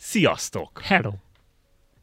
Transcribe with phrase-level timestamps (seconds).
[0.00, 0.80] Sziasztok!
[0.84, 1.10] Hello!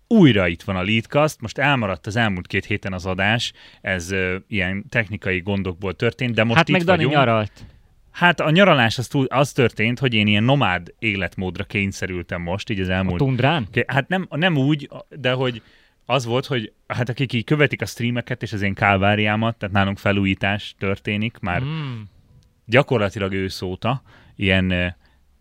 [0.08, 4.36] Újra itt van a Leadcast, most elmaradt az elmúlt két héten az adás, ez ö,
[4.48, 7.14] ilyen technikai gondokból történt, de most hát itt meg Dani vagyunk.
[7.16, 7.66] nyaralt.
[8.12, 12.80] Hát a nyaralás az, túl, az történt, hogy én ilyen nomád életmódra kényszerültem most, így
[12.80, 13.18] az A elmúlt...
[13.18, 13.68] tundrán?
[13.72, 15.62] Ké- Hát nem, nem úgy, de hogy
[16.06, 19.98] az volt, hogy hát akik így követik a streameket és az én kálváriámat, tehát nálunk
[19.98, 22.02] felújítás történik már Mm.
[22.66, 24.02] gyakorlatilag ősz óta,
[24.36, 24.96] ilyen,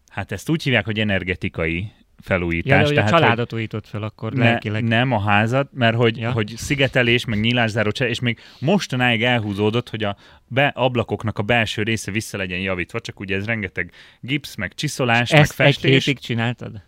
[0.08, 1.92] hát ezt úgy hívják, hogy energetikai
[2.24, 2.70] felújítás.
[2.70, 4.84] Ja, de hogy a tehát, hogy- családot újított fel akkor ne, lelkileg.
[4.84, 6.32] nem a házat, mert hogy, ja.
[6.32, 12.10] Hogy szigetelés, meg nyílászáró és még mostanáig elhúzódott, hogy a be, ablakoknak a belső része
[12.10, 16.04] vissza legyen javítva, csak ugye ez rengeteg gipsz, meg csiszolás, Ezt meg egy festés.
[16.04, 16.82] hétig csináltad?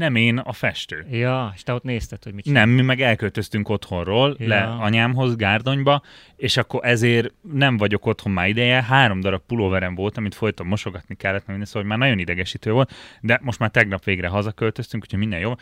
[0.00, 1.06] Nem én, a festő.
[1.10, 2.64] Ja, és te ott nézted, hogy mit csinál.
[2.66, 4.48] Nem, mi meg elköltöztünk otthonról, ja.
[4.48, 6.02] Le anyámhoz, Gárdonyba,
[6.36, 8.82] és akkor ezért nem vagyok otthon már ideje.
[8.82, 13.38] Három darab pulóverem volt, amit folyton mosogatni kellett, minden, szóval már nagyon idegesítő volt, de
[13.42, 15.52] most már tegnap végre hazaköltöztünk, úgyhogy minden jó.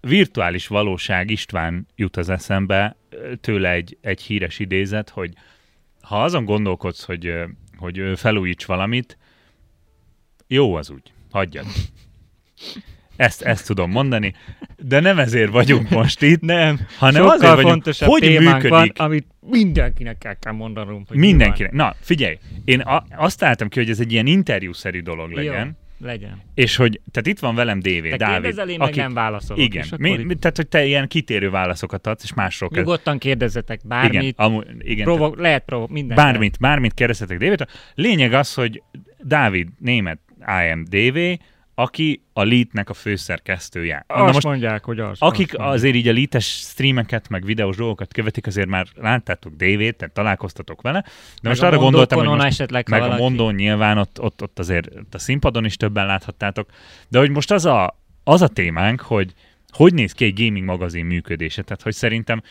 [0.00, 2.96] Virtuális valóság István jut az eszembe,
[3.40, 5.32] tőle egy, egy híres idézet, hogy
[6.00, 7.34] ha azon gondolkodsz, hogy,
[7.76, 9.18] hogy felújíts valamit,
[10.46, 11.66] jó az úgy, hagyjad.
[13.18, 14.34] Ezt, ezt tudom mondani,
[14.76, 18.92] de nem ezért vagyunk most itt, Nem, hanem sokkal azért vagyunk, fontosabb hogy működik van,
[18.96, 21.08] amit mindenkinek el kell mondanunk.
[21.08, 21.72] Hogy mi mindenkinek.
[21.72, 26.06] Na, figyelj, én a, azt álltam ki, hogy ez egy ilyen interjúszerű dolog legyen, Jó,
[26.06, 26.42] legyen.
[26.54, 29.62] és hogy, tehát itt van velem DV, Te Dávid, kérdezel, én meg nem válaszolok.
[29.64, 32.84] igen, mi, mi, tehát hogy te ilyen kitérő válaszokat adsz, és másról kezd.
[32.84, 34.38] Nyugodtan kérdezzetek Igen, bármit.
[34.38, 36.16] amú, igen Provo- lehet provo- minden.
[36.16, 37.64] bármit, bármit kérdezhetek David.
[37.94, 38.82] Lényeg az, hogy
[39.22, 40.18] Dávid német
[40.64, 41.18] IMDV,
[41.78, 44.04] aki a Lead-nek a főszerkesztője.
[44.06, 45.16] Azt Na most mondják, hogy az.
[45.20, 49.96] Akik azt azért így a lítes streameket, meg videós dolgokat követik, azért már láttátok David,
[49.96, 51.00] tehát találkoztatok vele.
[51.00, 51.10] De
[51.42, 54.42] Meg most a arra gondoltam, hogy most, esetleg, meg a valaki- mondón nyilván ott, ott,
[54.42, 56.68] ott azért ott a színpadon is többen láthattátok.
[57.08, 59.32] De hogy most az a, az a témánk, hogy
[59.70, 61.62] hogy néz ki egy gaming magazin működése.
[61.62, 62.42] Tehát, hogy szerintem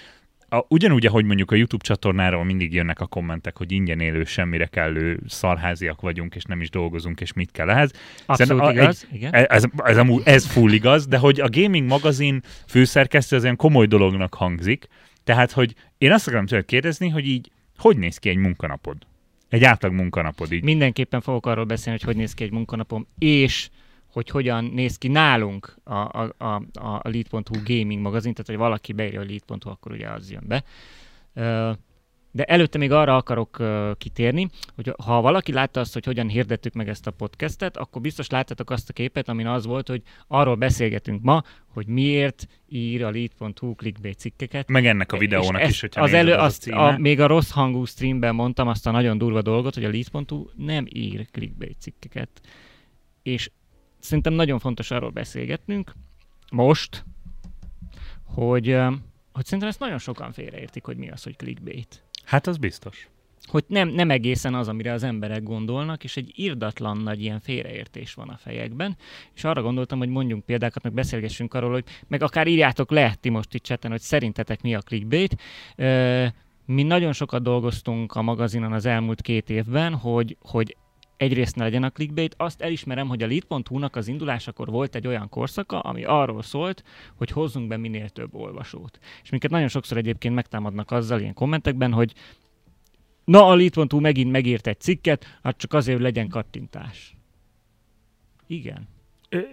[0.49, 4.65] a, ugyanúgy, ahogy mondjuk a YouTube csatornáról mindig jönnek a kommentek, hogy ingyen élő, semmire
[4.65, 7.91] kellő szarháziak vagyunk, és nem is dolgozunk, és mit kell ehhez.
[8.25, 9.33] Abszolút a- igaz, igen.
[9.33, 13.55] Ez, ez, ez, amúgy, ez full igaz, de hogy a gaming magazin főszerkesztő az olyan
[13.55, 14.87] komoly dolognak hangzik,
[15.23, 18.97] tehát, hogy én azt akarom tőled kérdezni, hogy így hogy néz ki egy munkanapod?
[19.49, 20.63] Egy átlag munkanapod így.
[20.63, 23.69] Mindenképpen fogok arról beszélni, hogy hogy néz ki egy munkanapom, és
[24.17, 28.93] hogy hogyan néz ki nálunk a, a, a, a Lead.hu gaming magazin, tehát hogy valaki
[28.93, 30.63] beírja a Lead.hu, akkor ugye az jön be.
[32.31, 33.63] De előtte még arra akarok
[33.97, 38.29] kitérni, hogy ha valaki látta azt, hogy hogyan hirdettük meg ezt a podcastet, akkor biztos
[38.29, 43.09] láttatok azt a képet, amin az volt, hogy arról beszélgetünk ma, hogy miért ír a
[43.09, 46.97] Lead.hu clickbait cikkeket, Meg ennek a videónak és is, hogyha az elő, az azt, a,
[46.97, 50.85] még a rossz hangú streamben mondtam azt a nagyon durva dolgot, hogy a Lead.hu nem
[50.89, 52.29] ír clickbait cikkeket.
[53.23, 53.49] És
[53.99, 55.93] szerintem nagyon fontos arról beszélgetnünk
[56.51, 57.05] most,
[58.23, 58.77] hogy,
[59.31, 62.03] hogy szerintem ezt nagyon sokan félreértik, hogy mi az, hogy clickbait.
[62.25, 63.09] Hát az biztos.
[63.43, 68.13] Hogy nem, nem egészen az, amire az emberek gondolnak, és egy irdatlan nagy ilyen félreértés
[68.13, 68.97] van a fejekben.
[69.33, 73.29] És arra gondoltam, hogy mondjunk példákat, meg beszélgessünk arról, hogy meg akár írjátok le ti
[73.29, 75.41] most itt chaten, hogy szerintetek mi a clickbait.
[76.65, 80.75] Mi nagyon sokat dolgoztunk a magazinon az elmúlt két évben, hogy, hogy
[81.17, 82.35] egyrészt ne legyen a clickbait.
[82.37, 86.83] Azt elismerem, hogy a lead.hu-nak az indulásakor volt egy olyan korszaka, ami arról szólt,
[87.15, 88.99] hogy hozzunk be minél több olvasót.
[89.23, 92.13] És minket nagyon sokszor egyébként megtámadnak azzal ilyen kommentekben, hogy
[93.25, 97.15] na a lead.hu megint megírt egy cikket, hát csak azért, hogy legyen kattintás.
[98.47, 98.87] Igen.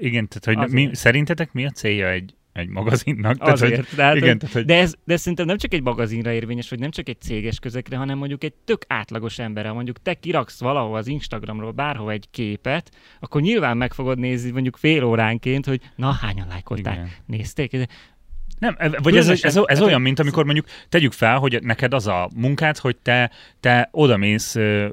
[0.00, 0.72] Igen, tehát hogy Azért.
[0.72, 3.38] mi, szerintetek mi a célja egy, egy magazinnak?
[3.38, 3.76] Tehát, Azért.
[3.76, 6.32] hogy, tehát, igen, hogy, tehát, hogy de, ez, de ez szerintem nem csak egy magazinra
[6.32, 9.72] érvényes, vagy nem csak egy céges közekre, hanem mondjuk egy tök átlagos emberre.
[9.72, 14.76] Mondjuk te kiraksz valahol az Instagramról bárhol egy képet, akkor nyilván meg fogod nézni mondjuk
[14.76, 17.10] fél óránként, hogy na, hányan lájkolták, Igen.
[17.26, 17.72] nézték.
[18.58, 21.62] Nem, e- vagy ez, ez, ez, ez ez- olyan, mint amikor mondjuk tegyük fel, hogy
[21.62, 24.86] neked az a munkád, hogy te, te odamész ö,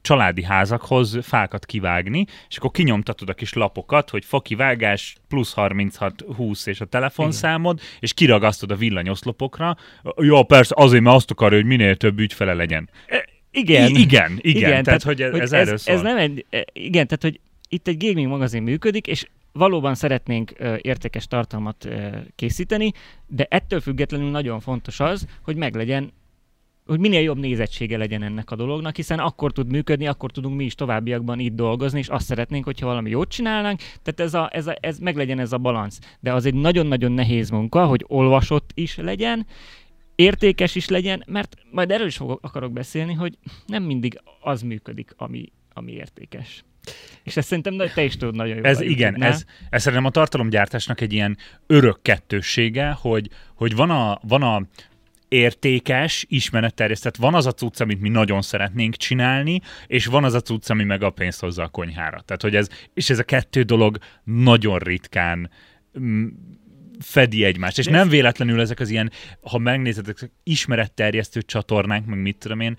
[0.00, 6.66] családi házakhoz fákat kivágni, és akkor kinyomtatod a kis lapokat, hogy fakivágás plusz 36 20
[6.66, 9.76] és a telefonszámod, és kiragasztod a villanyoszlopokra.
[10.16, 12.88] Ja, persze, azért, mert azt akarja, hogy minél több ügyfele legyen.
[13.50, 13.88] Igen.
[13.90, 15.94] I- igen, igen, igen tehát, hogy ez, ez erről ez, szól.
[15.94, 20.50] ez nem egy, e, igen, tehát hogy itt egy gaming magazin működik, és valóban szeretnénk
[20.80, 21.88] értékes tartalmat
[22.34, 22.92] készíteni,
[23.26, 26.12] de ettől függetlenül nagyon fontos az, hogy meglegyen
[26.88, 30.64] hogy minél jobb nézettsége legyen ennek a dolognak, hiszen akkor tud működni, akkor tudunk mi
[30.64, 34.66] is továbbiakban itt dolgozni, és azt szeretnénk, hogyha valami jót csinálnánk, tehát ez, a, ez,
[34.66, 35.98] a, ez meglegyen ez a balansz.
[36.20, 39.46] De az egy nagyon-nagyon nehéz munka, hogy olvasott is legyen,
[40.14, 45.14] értékes is legyen, mert majd erről is fogok, akarok beszélni, hogy nem mindig az működik,
[45.16, 46.64] ami, ami értékes.
[47.22, 48.66] És ezt szerintem te is tudod nagyon jól.
[48.66, 51.36] Ez igen, ez, ez szerintem a tartalomgyártásnak egy ilyen
[51.66, 54.62] örök kettőssége, hogy, hogy van, a, van a
[55.28, 60.40] értékes, ismeretterjesztett, van az a cucc, amit mi nagyon szeretnénk csinálni, és van az a
[60.40, 62.20] cucc, ami meg a pénzt hozza a konyhára.
[62.20, 65.50] Tehát, hogy ez, és ez a kettő dolog nagyon ritkán
[65.98, 66.26] mm,
[67.00, 67.78] fedi egymást.
[67.78, 72.76] És nem véletlenül ezek az ilyen, ha megnézitek, ismeretterjesztő csatornánk, meg mit tudom én,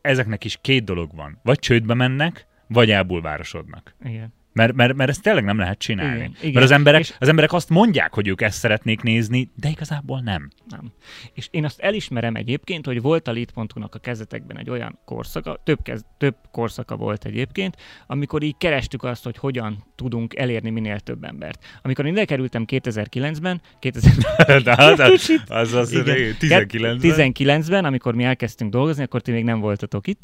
[0.00, 1.40] ezeknek is két dolog van.
[1.42, 3.94] Vagy csődbe mennek, vagy elbulvárosodnak.
[4.04, 4.32] Igen.
[4.54, 6.16] Mert, mert, mert ezt tényleg nem lehet csinálni.
[6.16, 6.52] Igen, igen.
[6.52, 10.20] Mert az emberek, És- az emberek azt mondják, hogy ők ezt szeretnék nézni, de igazából
[10.20, 10.50] nem.
[10.68, 10.92] Nem.
[11.32, 15.82] És én azt elismerem egyébként, hogy volt a lead.hu-nak a kezdetekben egy olyan korszaka, több,
[15.82, 17.76] kez, több korszaka volt egyébként,
[18.06, 21.64] amikor így kerestük azt, hogy hogyan tudunk elérni minél több embert.
[21.82, 26.36] Amikor én ide kerültem 2009-ben, 2000, De az, az, az, az Igen.
[26.38, 30.22] 19 19-ben, amikor mi elkezdtünk dolgozni, akkor ti még nem voltatok itt,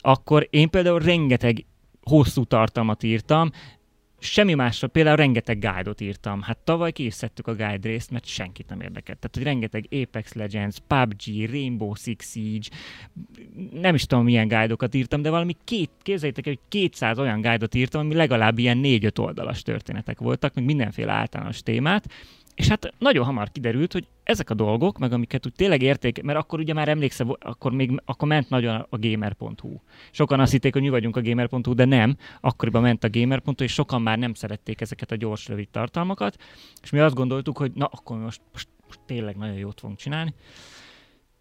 [0.00, 1.64] akkor én például rengeteg
[2.02, 3.50] hosszú tartalmat írtam,
[4.22, 6.42] semmi másra, például rengeteg guide-ot írtam.
[6.42, 9.18] Hát tavaly szedtük a guide részt, mert senkit nem érdekelt.
[9.18, 12.68] Tehát, hogy rengeteg Apex Legends, PUBG, Rainbow Six Siege,
[13.72, 17.74] nem is tudom milyen guide-okat írtam, de valami két, képzeljétek el, hogy 200 olyan guide-ot
[17.74, 22.08] írtam, ami legalább ilyen 4-5 oldalas történetek voltak, meg mindenféle általános témát,
[22.54, 26.38] és hát nagyon hamar kiderült, hogy ezek a dolgok, meg amiket úgy tényleg érték, mert
[26.38, 29.76] akkor ugye már emlékszem, akkor még akkor ment nagyon a gamer.hu.
[30.10, 32.16] Sokan azt hitték, hogy mi vagyunk a gamer.hu, de nem.
[32.40, 36.36] Akkoriban ment a gamer.hu, és sokan már nem szerették ezeket a gyors, rövid tartalmakat,
[36.82, 40.34] és mi azt gondoltuk, hogy na, akkor most, most, most tényleg nagyon jót fogunk csinálni.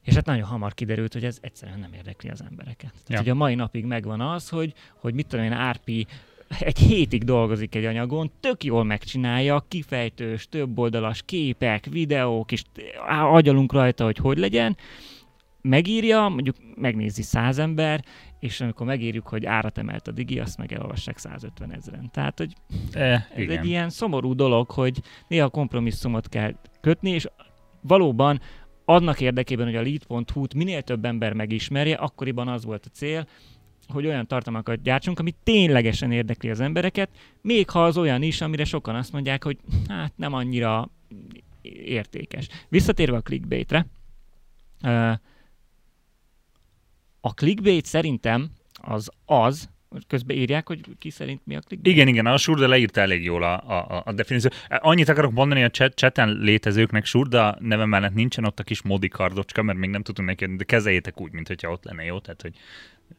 [0.04, 2.92] És hát nagyon hamar kiderült, hogy ez egyszerűen nem érdekli az embereket.
[2.92, 3.18] Tehát, Ja.
[3.18, 6.08] hogy a mai napig megvan az, hogy, hogy mit tudom én, Árpi
[6.60, 12.64] egy hétig dolgozik egy anyagon, tök jól megcsinálja, kifejtős, több oldalas képek, videók, és
[13.32, 14.78] agyalunk rajta, hogy hogy legyen,
[15.62, 18.04] megírja, mondjuk megnézi száz ember,
[18.40, 22.10] és amikor megírjuk, hogy árat emelt a digi, azt meg elolvassák 150 ezeren.
[22.12, 22.54] Tehát, hogy
[22.92, 23.58] E, ez igen.
[23.58, 27.28] egy ilyen szomorú dolog, hogy néha kompromisszumot kell kötni, és
[27.82, 28.42] valóban
[28.86, 33.28] annak érdekében, hogy a lead.hu-t minél több ember megismerje, akkoriban az volt a cél,
[33.92, 37.10] hogy olyan tartalmakat gyártsunk, ami ténylegesen érdekli az embereket,
[37.42, 39.58] még ha az olyan is, amire sokan azt mondják, hogy
[39.88, 40.90] hát nem annyira
[41.86, 42.48] értékes.
[42.70, 43.86] Visszatérve a clickbaitre,
[47.22, 49.70] a clickbait szerintem az az,
[50.08, 51.96] közben írják, hogy ki szerint mi a clickbait.
[51.96, 54.56] Igen, igen, a Surda leírta elég jól a, a, a definíciót.
[54.70, 59.62] Annyit akarok mondani a chat, létezőknek, Surda neve mellett nincsen ott a kis modi kardocska,
[59.62, 62.20] mert még nem tudunk neki, de kezeljétek úgy, mint hogyha ott lenne, jó?
[62.20, 62.54] Tehát, hogy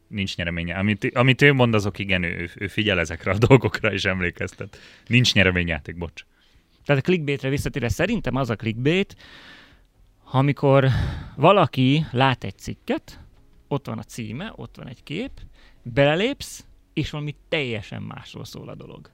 [0.07, 0.75] nincs nyereménye.
[0.75, 4.77] Amit, amit ő mond, azok igen, ő, ő figyel ezekre a dolgokra és emlékeztet.
[5.07, 6.25] Nincs nyereményjáték, bocs.
[6.85, 9.15] Tehát a clickbaitre visszatérve, szerintem az a clickbait,
[10.31, 10.87] amikor
[11.35, 13.19] valaki lát egy cikket,
[13.67, 15.31] ott van a címe, ott van egy kép,
[15.83, 19.11] belelépsz, és valami teljesen másról szól a dolog.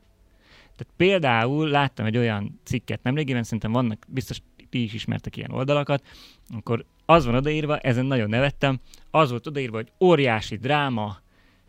[0.76, 6.04] Tehát például láttam egy olyan cikket nemrégiben, szerintem vannak, biztos ti is ismertek ilyen oldalakat,
[6.50, 8.80] akkor az van odaírva, ezen nagyon nevettem,
[9.12, 11.18] az volt odaírva, hogy óriási dráma,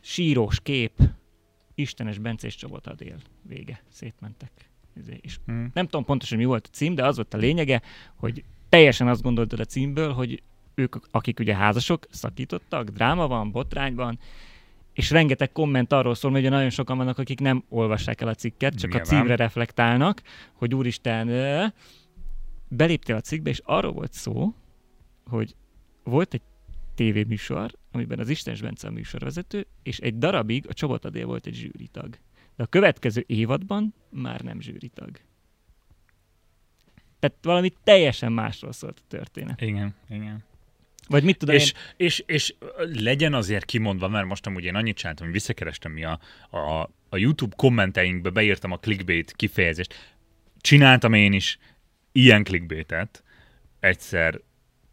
[0.00, 0.92] sírós kép,
[1.74, 3.16] Istenes Bencés Csobot adél.
[3.42, 3.82] Vége.
[3.88, 4.50] Szétmentek.
[4.96, 5.70] Izé, És Hmm.
[5.74, 7.82] nem tudom pontosan mi volt a cím, de az volt a lényege,
[8.16, 10.42] hogy teljesen azt gondoltad a címből, hogy
[10.74, 14.18] ők, akik ugye házasok, szakítottak, dráma van, botrány van,
[14.92, 18.34] és rengeteg komment arról szól, hogy ugye nagyon sokan vannak, akik nem olvassák el a
[18.34, 19.00] cikket, csak Nyilván.
[19.00, 20.22] a címre reflektálnak,
[20.52, 21.26] hogy úristen,
[22.68, 24.54] beléptél a cikkbe, és arról volt szó,
[25.30, 25.54] hogy
[26.02, 26.42] volt egy
[26.94, 31.54] tévéműsor, amiben az Istenes Bence a műsorvezető, és egy darabig a Csobot Adél volt egy
[31.54, 32.18] zsűritag.
[32.56, 35.20] De a következő évadban már nem zsűritag.
[37.18, 39.60] Tehát valami teljesen másról szólt a történet.
[39.60, 40.44] Igen, igen.
[41.08, 42.54] Vagy mit tudom És, én, és, és
[42.92, 46.20] legyen azért kimondva, mert most amúgy én annyit csináltam, hogy visszakerestem mi a,
[46.50, 50.16] a, a YouTube kommenteinkbe, beírtam a clickbait kifejezést.
[50.60, 51.58] Csináltam én is
[52.12, 53.22] ilyen clickbaitet
[53.80, 54.40] egyszer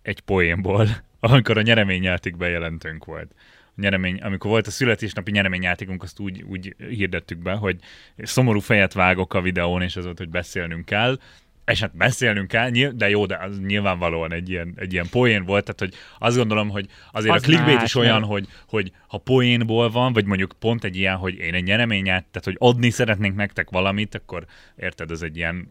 [0.08, 0.88] egy poénból,
[1.20, 3.32] amikor a nyereményjáték bejelentőnk volt.
[3.66, 7.80] A nyeremény, amikor volt a születésnapi nyereményjátékunk, azt úgy, úgy hirdettük be, hogy
[8.18, 11.18] szomorú fejet vágok a videón, és az volt, hogy beszélnünk kell,
[11.66, 15.64] és hát beszélnünk kell, de jó, de az nyilvánvalóan egy ilyen, egy ilyen poén volt,
[15.64, 18.30] tehát hogy azt gondolom, hogy azért Az a clickbait más, is olyan, nem?
[18.30, 22.44] hogy, hogy ha poénból van, vagy mondjuk pont egy ilyen, hogy én egy nyereményát, tehát
[22.44, 24.46] hogy adni szeretnénk nektek valamit, akkor
[24.76, 25.70] érted, ez egy ilyen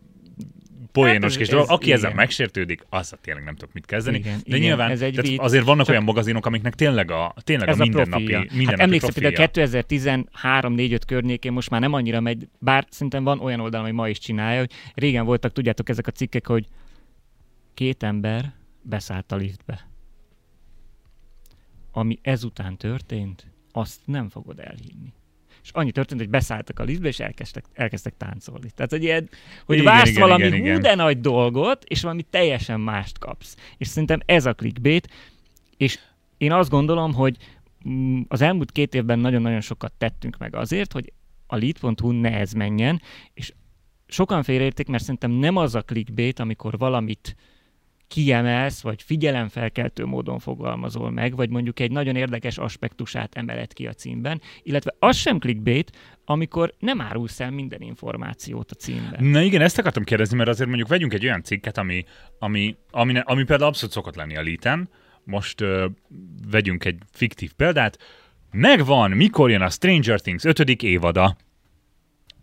[1.01, 1.71] poénos Hát kis dolog.
[1.71, 2.17] Aki ezzel igen.
[2.17, 4.19] megsértődik, azzal tényleg nem tudok mit kezdeni.
[4.19, 7.69] Igen, de igen, nyilván ez egy tehát azért vannak olyan magazinok, amiknek tényleg a, tényleg
[7.69, 8.39] ez a a mindennapi, profilja.
[8.39, 9.49] mindennapi Hát emlékszem, profilja.
[9.51, 14.09] például 2013-4-5 környékén most már nem annyira megy, bár szerintem van olyan oldal, ami ma
[14.09, 16.67] is csinálja, hogy régen voltak, tudjátok, ezek a cikkek, hogy
[17.75, 19.89] két ember beszállt a liftbe.
[21.93, 25.13] Ami ezután történt, azt nem fogod elhinni.
[25.67, 28.71] És annyi történt, hogy beszálltak a liftbe, és elkezdtek, elkezdtek táncolni.
[28.75, 29.29] Tehát, hogy, ilyen,
[29.65, 33.57] hogy Igen, vársz igen, valami igen, hú de nagy dolgot, és valami teljesen mást kapsz.
[33.77, 35.09] És szerintem ez a clickbait,
[35.77, 35.99] és
[36.37, 37.37] én azt gondolom, hogy
[37.89, 41.13] mm, az elmúlt két évben nagyon-nagyon sokat tettünk meg azért, hogy
[41.47, 43.03] a lead.hu ne ez menjen,
[43.35, 43.53] és
[44.07, 47.37] sokan félreérték, mert szerintem nem az a clickbait, amikor valamit
[48.09, 53.93] kiemelsz, vagy figyelemfelkeltő módon fogalmazol meg, vagy mondjuk egy nagyon érdekes aspektusát emeled ki a
[53.93, 59.25] címben, illetve az sem clickbait, amikor nem árulsz el minden információt a címben.
[59.25, 62.05] Na igen, ezt akartam kérdezni, mert azért mondjuk vegyünk egy olyan cikket, ami,
[62.39, 64.89] ami, ami, ami például abszolút szokott lenni a líten.
[65.25, 65.87] Most ö,
[66.51, 67.99] vegyünk egy fiktív példát.
[68.51, 70.83] Megvan, mikor jön a Stranger Things 5.
[70.83, 71.37] évada.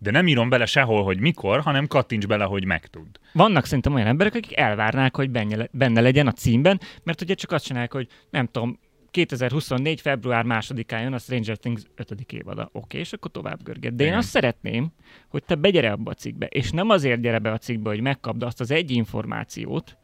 [0.03, 3.07] De nem írom bele sehol, hogy mikor, hanem kattints bele, hogy megtud.
[3.33, 7.51] Vannak szerintem olyan emberek, akik elvárnák, hogy benne, benne legyen a címben, mert ugye csak
[7.51, 8.79] azt csinálják, hogy nem tudom,
[9.11, 10.01] 2024.
[10.01, 12.31] február másodikán jön a Stranger Things 5.
[12.31, 12.69] évada.
[12.71, 13.95] Oké, és akkor tovább görget.
[13.95, 14.19] De én Igen.
[14.19, 14.91] azt szeretném,
[15.29, 18.43] hogy te begyere abba a cikkbe, és nem azért gyere be a cikkbe, hogy megkapd
[18.43, 19.97] azt az egy információt,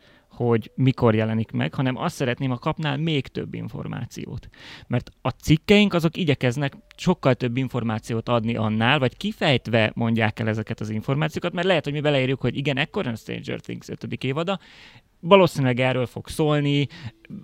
[0.46, 4.50] hogy mikor jelenik meg, hanem azt szeretném, ha kapnál még több információt.
[4.88, 10.80] Mert a cikkeink azok igyekeznek sokkal több információt adni annál, vagy kifejtve mondják el ezeket
[10.80, 14.24] az információkat, mert lehet, hogy mi beleírjuk, hogy igen, ekkor a Stranger Things 5.
[14.24, 14.60] évada,
[15.20, 16.88] valószínűleg erről fog szólni,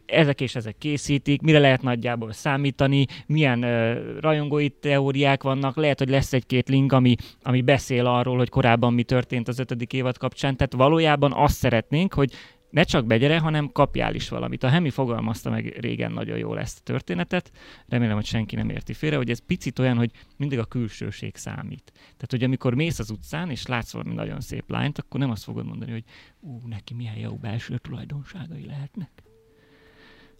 [0.05, 6.09] ezek és ezek készítik, mire lehet nagyjából számítani, milyen uh, rajongói teóriák vannak, lehet, hogy
[6.09, 10.57] lesz egy-két link, ami, ami beszél arról, hogy korábban mi történt az ötödik évad kapcsán,
[10.57, 12.31] tehát valójában azt szeretnénk, hogy
[12.75, 14.63] ne csak begyere, hanem kapjál is valamit.
[14.63, 17.51] A Hemi fogalmazta meg régen nagyon jól ezt a történetet,
[17.87, 21.91] remélem, hogy senki nem érti félre, hogy ez picit olyan, hogy mindig a külsőség számít.
[21.93, 25.43] Tehát, hogy amikor mész az utcán, és látsz valami nagyon szép lányt, akkor nem azt
[25.43, 26.03] fogod mondani, hogy
[26.39, 29.23] ú, neki milyen jó belső tulajdonságai lehetnek.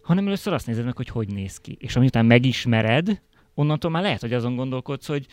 [0.02, 1.76] Hanem először azt nézed meg, hogy hogy néz ki.
[1.80, 3.22] És amiután megismered,
[3.54, 5.26] onnantól már lehet, hogy azon gondolkodsz, hogy,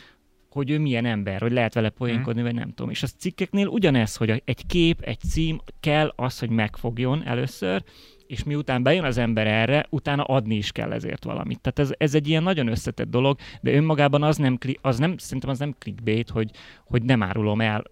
[0.53, 2.89] hogy ő milyen ember, hogy lehet vele poénkodni, vagy nem tudom.
[2.89, 7.83] És a cikkeknél ugyanez, hogy egy kép, egy cím kell az, hogy megfogjon először,
[8.27, 11.59] és miután bejön az ember erre, utána adni is kell ezért valamit.
[11.61, 15.49] Tehát ez, ez egy ilyen nagyon összetett dolog, de önmagában az nem, az nem szerintem
[15.49, 16.49] az nem clickbait, hogy,
[16.85, 17.83] hogy nem árulom el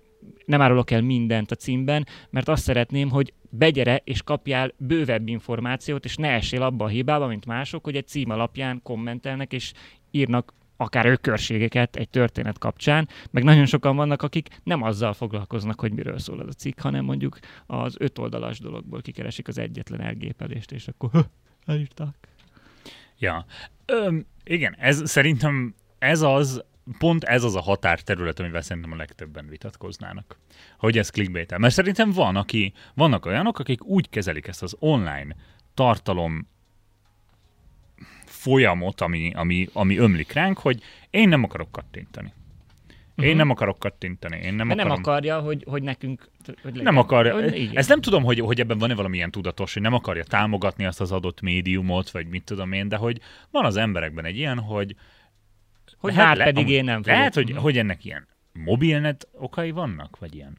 [0.45, 6.05] nem árulok el mindent a címben, mert azt szeretném, hogy begyere és kapjál bővebb információt,
[6.05, 9.73] és ne essél abba a hibába, mint mások, hogy egy cím alapján kommentelnek, és
[10.11, 15.93] írnak akár ökörségeket egy történet kapcsán, meg nagyon sokan vannak, akik nem azzal foglalkoznak, hogy
[15.93, 20.71] miről szól az a cikk, hanem mondjuk az öt oldalas dologból kikeresik az egyetlen elgépelést,
[20.71, 21.23] és akkor "Höh,
[21.65, 22.15] elírták.
[23.19, 23.45] Ja.
[23.85, 26.63] Öm, igen, ez szerintem ez az,
[26.97, 30.39] pont ez az a határterület, amivel szerintem a legtöbben vitatkoznának.
[30.77, 35.35] Hogy ez clickbait Mert szerintem van, aki, vannak olyanok, akik úgy kezelik ezt az online
[35.73, 36.47] tartalom
[38.41, 42.33] folyamot, ami, ami, ami ömlik ránk, hogy én nem akarok kattintani.
[43.15, 43.37] Én Mhm.
[43.37, 44.35] nem akarok kattintani.
[44.37, 45.01] Én nem Nem, nem akarom...
[45.03, 46.29] akarja, hogy, hogy nekünk...
[46.45, 46.83] Hogy legyen.
[46.83, 47.33] Nem akarja.
[47.33, 47.77] Hogy, igen.
[47.77, 51.11] Ezt nem tudom, hogy, hogy ebben van-e valamilyen tudatos, hogy nem akarja támogatni azt az
[51.11, 53.19] adott médiumot, vagy mit tudom én, de hogy
[53.51, 54.95] van az emberekben egy ilyen, hogy
[55.97, 57.17] hogy hát le- pedig amúgy én nem fogok.
[57.17, 60.57] Lehet, hogy, hogy ennek ilyen mobilnet okai vannak, vagy ilyen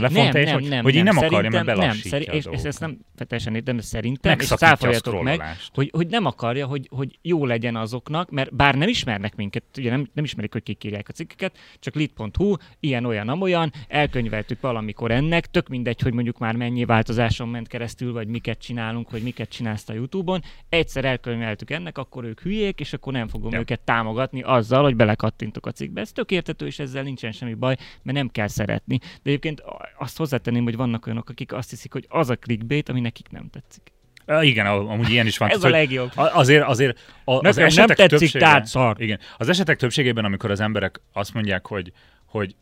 [0.00, 2.80] nem, telefonteljes, nem, nem, hogy én nem, akarja, mert nem, belassítja a és, és ezt
[2.80, 5.42] nem teljesen értem, de szerintem, és cáfoljatok meg,
[5.74, 9.90] hogy, hogy nem akarja, hogy, hogy jó legyen azoknak, mert bár nem ismernek minket, ugye
[9.90, 15.10] nem, nem ismerik, hogy kik írják a cikkeket, csak lit.hu, ilyen, olyan, amolyan, elkönyveltük valamikor
[15.10, 19.48] ennek, tök mindegy, hogy mondjuk már mennyi változáson ment keresztül, vagy miket csinálunk, vagy miket
[19.48, 23.58] csinálsz a Youtube-on, egyszer elkönyveltük ennek, akkor ők hülyék, és akkor nem fogom Ja.
[23.58, 26.00] őket támogatni azzal, hogy belekattintok a cikkbe.
[26.00, 28.98] Ez tök értető, és ezzel nincsen semmi baj, mert nem kell szeretni.
[28.98, 29.62] De egyébként
[29.98, 33.48] azt hozzátenném, hogy vannak olyanok, akik azt hiszik, hogy az a clickbait, ami nekik nem
[33.50, 33.92] tetszik.
[34.40, 35.48] Igen, am- amúgy ilyen is van.
[35.50, 36.10] Ez a Tehát, legjobb.
[36.14, 39.00] Azért, azért a, az Nekem nem esetek tetszik, tehát szar.
[39.00, 41.92] Igen, az esetek többségében, amikor az emberek azt mondják, hogy,
[42.26, 42.54] hogy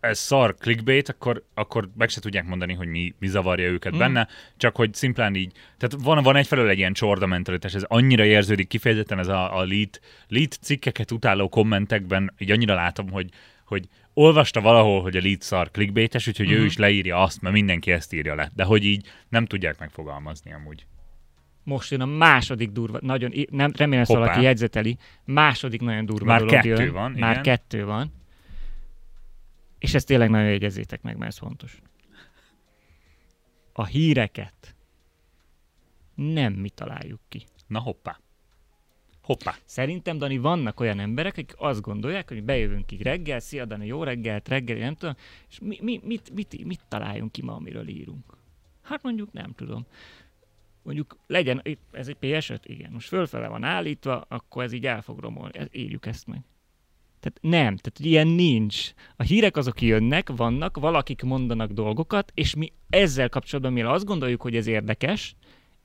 [0.00, 3.98] ez szar clickbait, akkor, akkor meg se tudják mondani, hogy mi, mi zavarja őket mm.
[3.98, 8.24] benne, csak hogy szimplán így, tehát van, van egyfelől egy ilyen csorda mentalitás, ez annyira
[8.24, 13.28] érződik kifejezetten ez a, a lead, lead cikkeket utáló kommentekben, így annyira látom, hogy,
[13.70, 16.46] hogy olvasta valahol, hogy a lead szar clickbaites, úgyhogy.
[16.46, 16.54] Mhm.
[16.56, 20.52] ő is leírja azt, mert mindenki ezt írja le, de hogy így nem tudják megfogalmazni
[20.52, 20.86] amúgy.
[21.64, 24.34] Most jön a második durva, nagyon, nem, remélem szóval, Hoppá.
[24.34, 26.92] aki jegyzeteli, második nagyon durva Már dolog kettő jön.
[26.92, 27.42] van, Már igen.
[27.42, 28.12] kettő van.
[29.78, 31.78] És ezt tényleg nagyon jegyezzétek meg, mert ez fontos.
[33.72, 34.74] A híreket
[36.14, 37.44] nem mi találjuk ki.
[37.66, 38.18] Na hoppá.
[39.22, 39.54] Hoppá.
[39.64, 44.02] Szerintem, Dani, vannak olyan emberek, akik azt gondolják, hogy bejövünk így reggel, szia Dani, jó
[44.02, 45.14] reggelt, reggel, nem tudom,
[45.48, 48.38] és mi, mi, mit, mit, mit találjunk ki ma, amiről írunk?
[48.82, 49.86] Hát mondjuk nem tudom.
[50.82, 51.62] Mondjuk legyen,
[51.92, 52.58] ez egy PS5?
[52.62, 52.92] Igen.
[52.92, 55.68] Most fölfele van állítva, akkor ez így el fog romolni.
[55.72, 56.40] Írjuk ezt meg.
[57.20, 58.92] Tehát nem, tehát ilyen nincs.
[59.16, 64.42] A hírek azok jönnek, vannak, valakik mondanak dolgokat, és mi ezzel kapcsolatban, mivel azt gondoljuk,
[64.42, 65.36] hogy ez érdekes,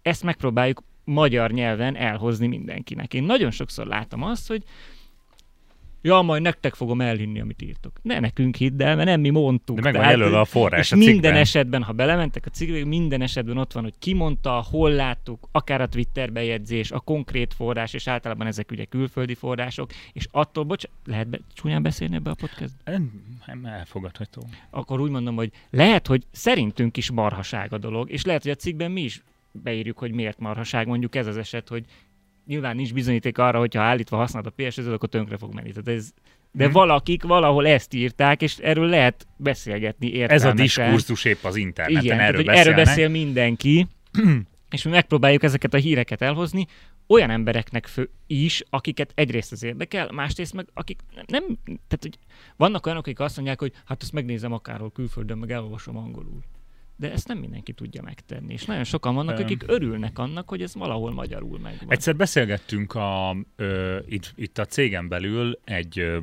[0.02, 3.14] ezt megpróbáljuk magyar nyelven elhozni mindenkinek.
[3.14, 4.64] Én nagyon sokszor látom azt, hogy
[6.06, 8.00] ja, majd nektek fogom elhinni, amit írtok.
[8.02, 9.76] Ne nekünk hidd el, mert nem mi mondtuk.
[9.76, 13.22] De meg van jelölve a forrás és a minden esetben, ha belementek a cikkbe, minden
[13.22, 17.94] esetben ott van, hogy ki mondta, hol láttuk, akár a Twitter bejegyzés, a konkrét forrás,
[17.94, 22.36] és általában ezek ugye külföldi források, és attól, bocs, lehet be, csúnyán beszélni ebbe a
[22.36, 23.02] podcastbe?
[23.46, 24.48] Nem elfogadható.
[24.70, 28.56] Akkor úgy mondom, hogy lehet, hogy szerintünk is marhaság a dolog, és lehet, hogy a
[28.56, 29.24] cikkben mi is
[29.64, 31.86] beírjuk, hogy miért marhaság, mondjuk ez az eset, hogy
[32.46, 35.70] nyilván nincs bizonyíték arra, hogyha állítva használod a ps akkor tönkre fog menni.
[35.72, 36.12] Tehát ez,
[36.52, 36.74] de Mhm.
[36.74, 40.86] valakik valahol ezt írták, és erről lehet beszélgetni Ez a értelmesen.
[40.86, 43.88] diskurzus épp az interneten, Igen, erről tehát, erről beszél mindenki,
[44.72, 46.66] és mi megpróbáljuk ezeket a híreket elhozni
[47.08, 52.18] olyan embereknek fő is, akiket egyrészt az érdekel, másrészt meg akik nem, nem tehát hogy
[52.58, 56.40] vannak olyanok, akik azt mondják, hogy hát ezt megnézem akárhol külföldön, meg elolvasom angolul.
[56.98, 58.54] De ezt nem mindenki tudja megtenni.
[58.54, 61.92] És nagyon sokan vannak, akik örülnek annak, hogy ez valahol magyarul megvan.
[61.92, 66.18] Egyszer beszélgettünk a, ö, itt, itt a cégen belül egy ö,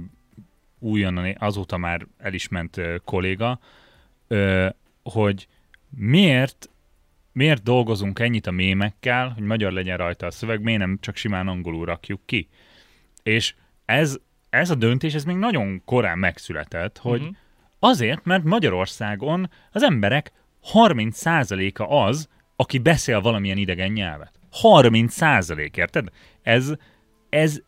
[0.79, 3.61] újonnan, azóta már el is ment ö, kolléga,
[4.29, 4.69] ö,
[5.03, 5.49] hogy
[5.91, 6.67] miért
[7.33, 11.49] miért dolgozunk ennyit a mémekkel, hogy magyar legyen rajta a szöveg, miért nem csak simán
[11.49, 12.49] angolul rakjuk ki.
[13.23, 14.19] És ez,
[14.51, 17.31] ez a döntés, ez még nagyon korán megszületett, hogy Mhm.
[17.85, 20.33] Azért, mert Magyarországon az emberek
[20.73, 24.39] 30%-a az, aki beszél valamilyen idegen nyelvet.
[24.63, 26.09] 30% érted?
[26.43, 26.73] Ez,
[27.29, 27.61] ez,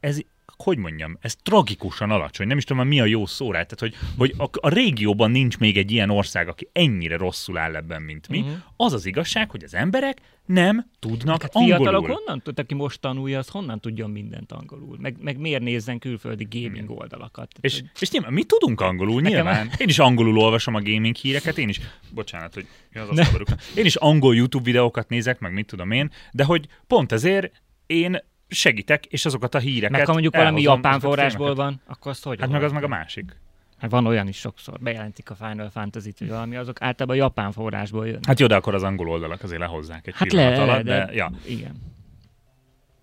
[0.00, 0.20] ez,
[0.64, 2.46] hogy mondjam, ez tragikusan alacsony.
[2.46, 3.62] Nem is tudom, mi a jó szó rá.
[3.62, 7.76] Tehát, hogy, hogy a, a régióban nincs még egy ilyen ország, aki ennyire rosszul áll
[7.76, 8.38] ebben, mint mi.
[8.38, 8.50] Mhm.
[8.76, 11.76] Az az igazság, hogy az emberek nem tudnak Hát angolul.
[11.76, 14.96] fiatalok honnan tud, aki most tanulja, az honnan tudjon mindent angolul?
[15.00, 17.48] Meg, meg miért nézzen külföldi gaming oldalakat?
[17.48, 19.70] Tehát, És, hogy- és nyilván mi tudunk angolul, Nekem nyilván.
[19.78, 21.80] Én is angolul olvasom a gaming híreket, én is,
[22.14, 26.44] bocsánat, hogy az asztalba Én is angol YouTube videókat nézek, meg mit tudom én, de
[26.44, 27.52] hogy pont ezért
[27.86, 32.24] én segítek, és azokat a híreket Meg ha mondjuk valami japán forrásból van, akkor azt
[32.24, 33.36] hogy Hát meg az meg a másik.
[33.78, 34.78] Hát van olyan is sokszor.
[34.80, 38.26] Bejelentik a Final Fantasy-t, vagy valami, azok általában japán forrásból jönnek.
[38.26, 40.84] Hát jó, de akkor az angol oldalak azért lehozzák egy Hát pillanat le, le, alatt,
[40.84, 41.74] de, de, ja, igen.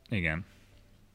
[0.09, 0.45] igen.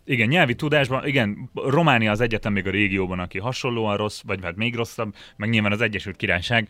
[0.04, 4.56] Igen, nyelvi tudásban, igen, Románia az egyetem még a régióban, aki hasonlóan rossz, vagy hát
[4.56, 6.68] még rosszabb, meg nyilván az Egyesült Királyság,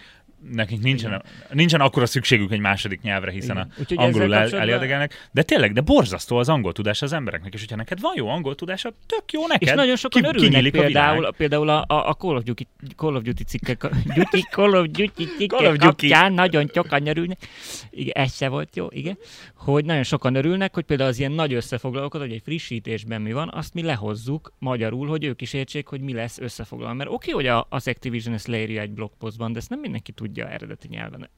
[0.53, 1.23] nekik nincsen,
[1.53, 3.73] nincsen akkora szükségük egy második nyelvre, hiszen Igen.
[3.77, 5.29] a Úgyhogy angolul el, elérdegelnek.
[5.33, 8.55] De tényleg, de borzasztó az angol tudás az embereknek, és hogyha neked van jó angol
[8.55, 9.69] tudása, tök jó neked.
[9.69, 13.15] És nagyon sokan Ki- örülnek kinyílik a például, például a, a, Call, of Duty, Call
[13.15, 15.87] of Duty cikkek, Duty, Call of Duty cikkek Call of Duty.
[15.87, 17.39] kapcsán nagyon sokan örülnek.
[17.91, 19.19] Igen, ez se volt jó, igen.
[19.55, 23.51] Hogy nagyon sokan örülnek, hogy például az ilyen nagy összefoglalókat, hogy egy frissítésben mi van,
[23.53, 26.95] azt mi lehozzuk magyarul, hogy ők is értsék, hogy mi lesz összefoglalva.
[26.95, 30.29] Mert oké, hogy a, az Activision ezt leírja egy blogpostban, de ezt nem mindenki tudja
[30.39, 31.29] eredeti nyelven.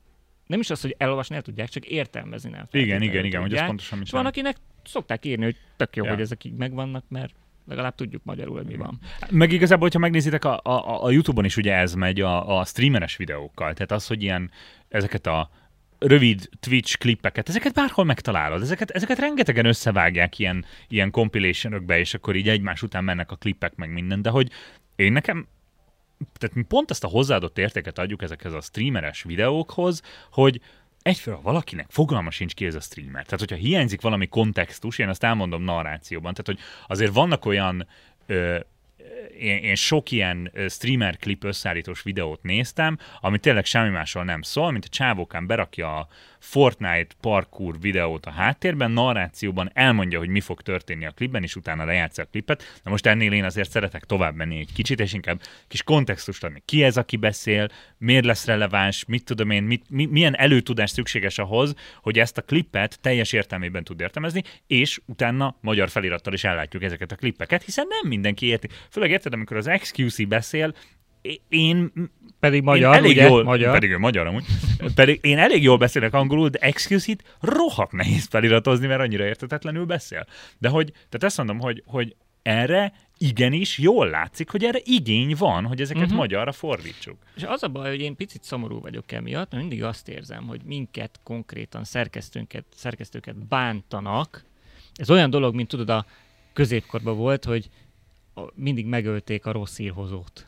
[0.46, 2.66] Nem is az, hogy elolvasni el tudják, csak értelmezni nem.
[2.70, 6.10] Igen, igen, igen, hogy ez pontosan mit van, akinek szokták írni, hogy tök jó, Ja.
[6.10, 7.34] hogy ezek így megvannak, mert
[7.66, 8.98] legalább tudjuk magyarul, hogy mi van.
[9.30, 13.16] Meg igazából, hogyha megnézitek, a, a, a YouTube-on is ugye ez megy a, a streameres
[13.16, 13.72] videókkal.
[13.72, 14.50] Tehát az, hogy ilyen
[14.88, 15.50] ezeket a
[15.98, 22.36] rövid Twitch klippeket, ezeket bárhol megtalálod, ezeket, ezeket rengetegen összevágják ilyen, ilyen compilationökbe, és akkor
[22.36, 24.50] így egymás után mennek a klippek, meg minden, de hogy
[24.96, 25.46] én nekem
[26.38, 30.60] tehát mi pont ezt a hozzáadott értéket adjuk ezekhez a streameres videókhoz, hogy
[31.02, 33.24] egyfelől valakinek fogalma sincs ki ez a streamer.
[33.24, 37.86] Tehát, hogyha hiányzik valami kontextus, én azt elmondom narrációban, tehát, hogy azért vannak olyan
[38.26, 38.58] ö,
[39.38, 44.70] én, én sok ilyen streamer klip összeállítós videót néztem, ami tényleg semmi másról nem szól,
[44.70, 46.08] mint a csávókán berakja a
[46.42, 51.84] Fortnite parkour videót a háttérben, narrációban elmondja, hogy mi fog történni a klipben, és utána
[51.84, 52.80] lejátsza a klipet.
[52.82, 56.62] Na most ennél én azért szeretek tovább menni egy kicsit, és inkább kis kontextust adni.
[56.64, 61.38] Ki ez, aki beszél, miért lesz releváns, mit tudom én, mit, mi, milyen előtudás szükséges
[61.38, 66.82] ahhoz, hogy ezt a klippet teljes értelmében tud értelmezni, és utána magyar felirattal is ellátjuk
[66.82, 68.68] ezeket a klippeket, hiszen nem mindenki érti.
[68.90, 70.74] Főleg érted, amikor az XQC beszél,
[71.48, 71.92] én
[72.42, 73.28] Pedig magyar, én elég ugye?
[73.28, 73.72] jól, magyar.
[73.72, 74.44] Pedig ő magyar amúgy.
[74.94, 80.26] pedig én elég jól beszélek angolul, de excuse-it rohadt nehéz feliratozni, mert annyira értetetlenül beszél.
[80.58, 85.64] De hogy, tehát ezt mondom, hogy, hogy erre igenis jól látszik, hogy erre igény van,
[85.64, 86.18] hogy ezeket uh-huh.
[86.18, 87.16] magyarra fordítsuk.
[87.36, 90.60] És az a baj, hogy én picit szomorú vagyok emiatt, mert mindig azt érzem, hogy
[90.64, 94.44] minket konkrétan szerkesztőnket, szerkesztőket bántanak.
[94.94, 96.06] Ez olyan dolog, mint tudod, a
[96.52, 97.68] középkorban volt, hogy
[98.54, 100.46] mindig megölték a rossz hírhozót.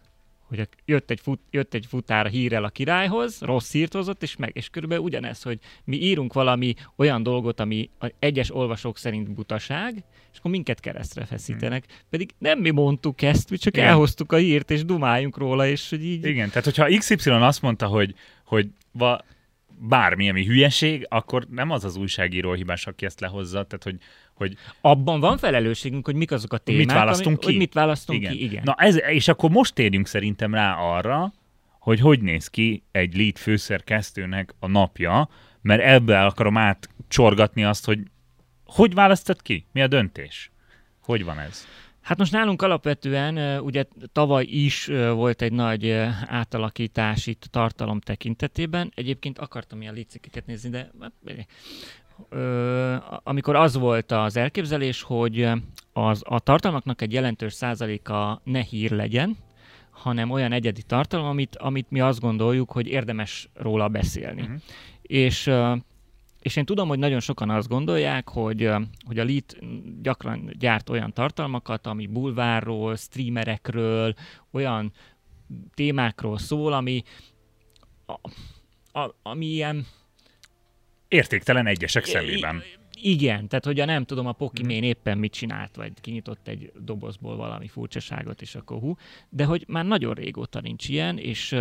[0.57, 4.51] Hogy jött egy, fut, jött egy futár hírrel a királyhoz, rossz hírt hozott, és meg,
[4.55, 10.39] és körülbelül ugyanez, hogy mi írunk valami olyan dolgot, ami egyes olvasók szerint butaság, és
[10.39, 11.85] akkor minket keresztre feszítenek.
[11.87, 11.97] Hmm.
[12.11, 13.89] Pedig nem mi mondtuk ezt, mi csak Igen.
[13.89, 16.25] elhoztuk a hírt, és dumáljunk róla, és hogy így...
[16.25, 18.15] Igen, tehát hogyha XY azt mondta, hogy,
[18.45, 19.25] hogy va,
[19.79, 23.97] bármi, ami hülyeség, akkor nem az az újságíró hibás, aki ezt lehozza, tehát hogy,
[24.35, 24.57] hogy...
[24.81, 27.47] Abban van felelősségünk, hogy mik azok a témák, mit választunk ami, ki.
[27.47, 28.33] Hogy mit választunk igen.
[28.33, 28.63] ki, igen.
[28.65, 31.33] Na ez, és akkor most térjünk szerintem rá arra,
[31.79, 35.29] hogy hogy néz ki egy lead főszerkesztőnek a napja,
[35.61, 38.01] mert ebből akarom átcsorgatni azt, hogy
[38.65, 39.67] hogy választod ki?
[39.73, 40.51] Mi a döntés?
[41.03, 41.67] Hogy van ez?
[42.01, 45.91] Hát most nálunk alapvetően ugye tavaly is volt egy nagy
[46.27, 48.93] átalakítás itt tartalom tekintetében.
[48.95, 50.91] Egyébként akartam ilyen licikeket nézni, de
[53.23, 55.49] amikor az volt az elképzelés, hogy
[55.93, 59.37] az, a tartalmaknak egy jelentős százaléka ne hír legyen,
[59.91, 64.43] hanem olyan egyedi tartalom, amit, amit mi azt gondoljuk, hogy érdemes róla beszélni.
[64.43, 64.61] Uh-huh.
[65.03, 65.51] És
[66.45, 68.71] és én tudom, hogy nagyon sokan azt gondolják, hogy,
[69.07, 69.45] hogy a Lead
[70.03, 74.15] gyakran gyárt olyan tartalmakat, ami bulvárról, streamerekről,
[74.51, 74.93] olyan
[75.75, 77.03] témákról szól, ami,
[78.07, 78.31] a,
[79.01, 79.87] a, ami ilyen...
[81.15, 82.63] Értéktelen egyesek szemében.
[83.01, 84.89] Igen, tehát hogy a nem tudom, a Pokimén hmm.
[84.89, 88.97] éppen mit csinált, vagy kinyitott egy dobozból valami furcsaságot, és akkor hú,
[89.29, 91.53] de hogy már nagyon régóta nincs ilyen, és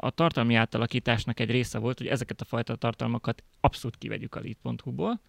[0.00, 5.20] a tartalmi átalakításnak egy része volt, hogy ezeket a fajta tartalmakat abszolút kivegyük a lead.hu-ból,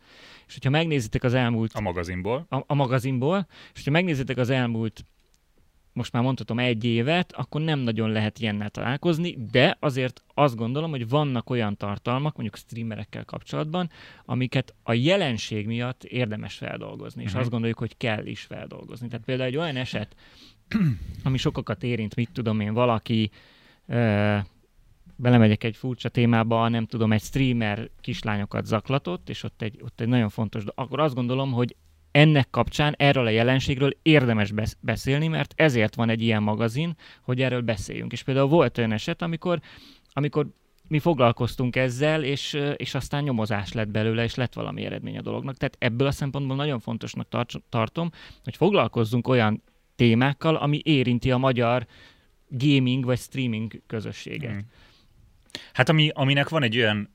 [0.48, 1.72] és hogyha megnézitek az elmúlt...
[1.74, 2.46] A magazinból.
[2.50, 5.04] A, a magazinból, és hogyha megnézitek az elmúlt
[6.00, 10.90] most már mondhatom egy évet, akkor nem nagyon lehet ilyennel találkozni, de azért azt gondolom,
[10.90, 13.90] hogy vannak olyan tartalmak, mondjuk streamerekkel kapcsolatban,
[14.26, 17.42] amiket a jelenség miatt érdemes feldolgozni, és uh-huh.
[17.42, 19.08] azt gondoljuk, hogy kell is feldolgozni.
[19.08, 20.16] Tehát például egy olyan eset,
[21.24, 23.32] ami sokakat érint, mit tudom én, valaki
[23.88, 24.38] ö,
[25.16, 30.08] belemegyek egy furcsa témába, nem tudom, egy streamer kislányokat zaklatott, és ott egy, ott egy
[30.08, 31.76] nagyon fontos, akkor azt gondolom, hogy
[32.12, 37.62] ennek kapcsán erről a jelenségről érdemes beszélni, mert ezért van egy ilyen magazin, hogy erről
[37.62, 38.12] beszéljünk.
[38.12, 39.60] És például volt olyan eset, amikor,
[40.14, 40.48] amikor
[40.88, 45.58] mi foglalkoztunk ezzel, és, és aztán nyomozás lett belőle, és lett valami eredmény a dolognak.
[45.58, 47.28] Tehát ebből a szempontból nagyon fontosnak
[47.70, 48.12] tartom,
[48.44, 49.64] hogy foglalkozzunk olyan
[49.96, 51.86] témákkal, ami érinti a magyar
[52.48, 54.52] gaming vagy streaming közösséget.
[54.52, 54.72] Hmm.
[55.74, 57.10] Hát ami, aminek van egy olyan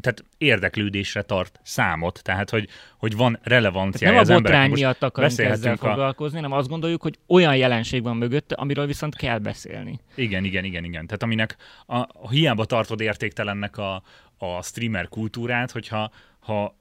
[0.00, 4.10] tehát érdeklődésre tart számot, tehát hogy, hogy van relevancia.
[4.12, 5.76] Nem a botrány miatt akarunk ezzel a...
[5.76, 10.00] foglalkozni, hanem azt gondoljuk, hogy olyan jelenség van mögötte, amiről viszont kell beszélni.
[10.14, 11.06] Igen, igen, igen, igen.
[11.06, 11.56] Tehát aminek
[11.86, 14.02] a, a hiába tartod értéktelennek a,
[14.38, 16.76] a streamer kultúrát, hogyha ha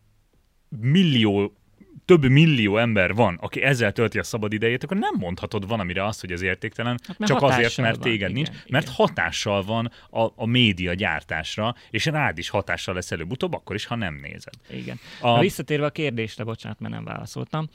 [0.80, 1.58] millió
[2.05, 6.05] több millió ember van, aki ezzel tölti a szabad idejét, akkor nem mondhatod van, amire
[6.05, 8.61] azt, hogy ez értéktelen, hát csak azért, mert van, téged igen, nincs, igen.
[8.69, 13.85] mert hatással van a, a média gyártásra, és rád is hatással lesz előbb-utóbb, akkor is,
[13.85, 14.53] ha nem nézed.
[14.69, 14.99] Igen.
[15.21, 15.29] A...
[15.29, 17.69] Na, visszatérve a kérdésre, bocsánat, mert nem válaszoltam.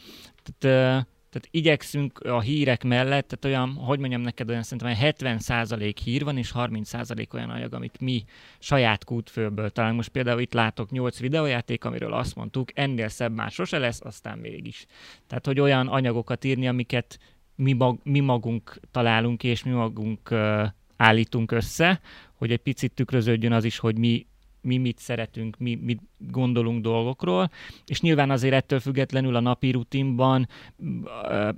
[0.59, 6.25] Tehát, tehát igyekszünk a hírek mellett, tehát olyan, hogy mondjam neked, olyan szerintem 70% hír
[6.25, 8.25] van, és 30% olyan anyag, amit mi
[8.59, 13.51] saját kútfőből talán most például itt látok 8 videójáték, amiről azt mondtuk, ennél szebb már
[13.51, 14.87] sose lesz, aztán mégis.
[15.27, 17.19] Tehát, hogy olyan anyagokat írni, amiket
[17.55, 20.67] mi, mag, mi magunk találunk, és mi magunk uh,
[20.97, 22.01] állítunk össze,
[22.35, 24.27] hogy egy picit tükröződjön az is, hogy mi
[24.63, 27.51] mi mit szeretünk, mi mit gondolunk dolgokról,
[27.87, 30.49] és nyilván azért ettől függetlenül a napi rutinban,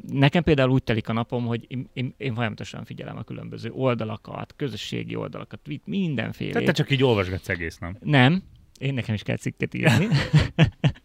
[0.08, 4.54] nekem például úgy telik a napom, hogy én, én, én folyamatosan figyelem a különböző oldalakat,
[4.56, 6.52] közösségi oldalakat, mindenféle.
[6.52, 7.96] Tehát te csak így olvasgatsz egész, nem?
[8.00, 8.42] Nem,
[8.78, 10.06] én nekem is kell cikket írni.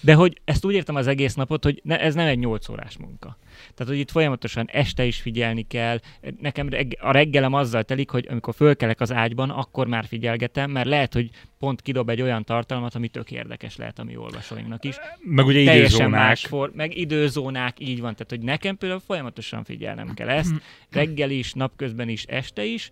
[0.00, 2.96] De hogy ezt úgy értem az egész napot, hogy ne, ez nem egy 8 órás
[2.96, 3.38] munka.
[3.74, 5.98] Tehát, hogy itt folyamatosan este is figyelni kell.
[6.40, 11.12] Nekem a reggelem azzal telik, hogy amikor fölkelek az ágyban, akkor már figyelgetem, mert lehet,
[11.12, 14.96] hogy pont kidob egy olyan tartalmat, ami tök érdekes lehet a mi olvasóinknak is.
[15.18, 16.10] Meg ugye Teljesen időzónák.
[16.10, 18.12] Más for, meg időzónák, így van.
[18.12, 20.54] Tehát, hogy nekem például folyamatosan figyelnem kell ezt,
[20.90, 22.90] reggel is, napközben is, este is,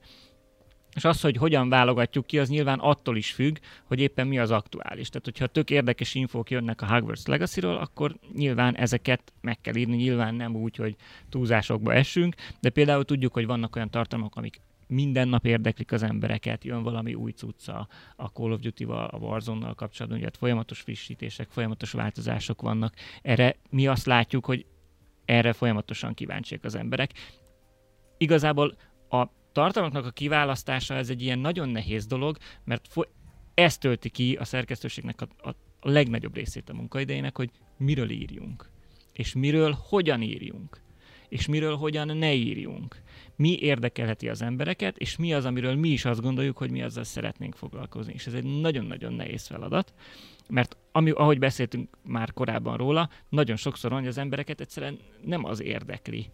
[0.98, 4.50] és az, hogy hogyan válogatjuk ki, az nyilván attól is függ, hogy éppen mi az
[4.50, 5.08] aktuális.
[5.08, 9.96] Tehát, hogyha tök érdekes infók jönnek a Hogwarts Legacy-ről, akkor nyilván ezeket meg kell írni,
[9.96, 10.96] nyilván nem úgy, hogy
[11.28, 16.64] túlzásokba esünk, de például tudjuk, hogy vannak olyan tartalmak, amik minden nap érdeklik az embereket,
[16.64, 21.92] jön valami új cucca a Call of Duty-val, a Warzone-nal kapcsolatban, ugye folyamatos frissítések, folyamatos
[21.92, 22.94] változások vannak.
[23.22, 24.66] Erre mi azt látjuk, hogy
[25.24, 27.12] erre folyamatosan kíváncsiak az emberek.
[28.16, 28.76] Igazából
[29.08, 33.08] a tartalmaknak a kiválasztása ez egy ilyen nagyon nehéz dolog, mert fo-
[33.54, 38.70] ez tölti ki a szerkesztőségnek a, a, a legnagyobb részét a munkaidejének, hogy miről írjunk,
[39.12, 40.80] és miről hogyan írjunk.
[41.28, 43.02] és miről hogyan ne írjunk.
[43.36, 47.04] Mi érdekelheti az embereket, és mi az, amiről mi is azt gondoljuk, hogy mi azzal
[47.04, 48.12] szeretnénk foglalkozni.
[48.12, 49.94] És ez egy nagyon-nagyon nehéz feladat,
[50.48, 55.44] mert ami, ahogy beszéltünk már korábban róla, nagyon sokszor van, hogy az embereket egyszerűen nem
[55.44, 56.30] az érdekli,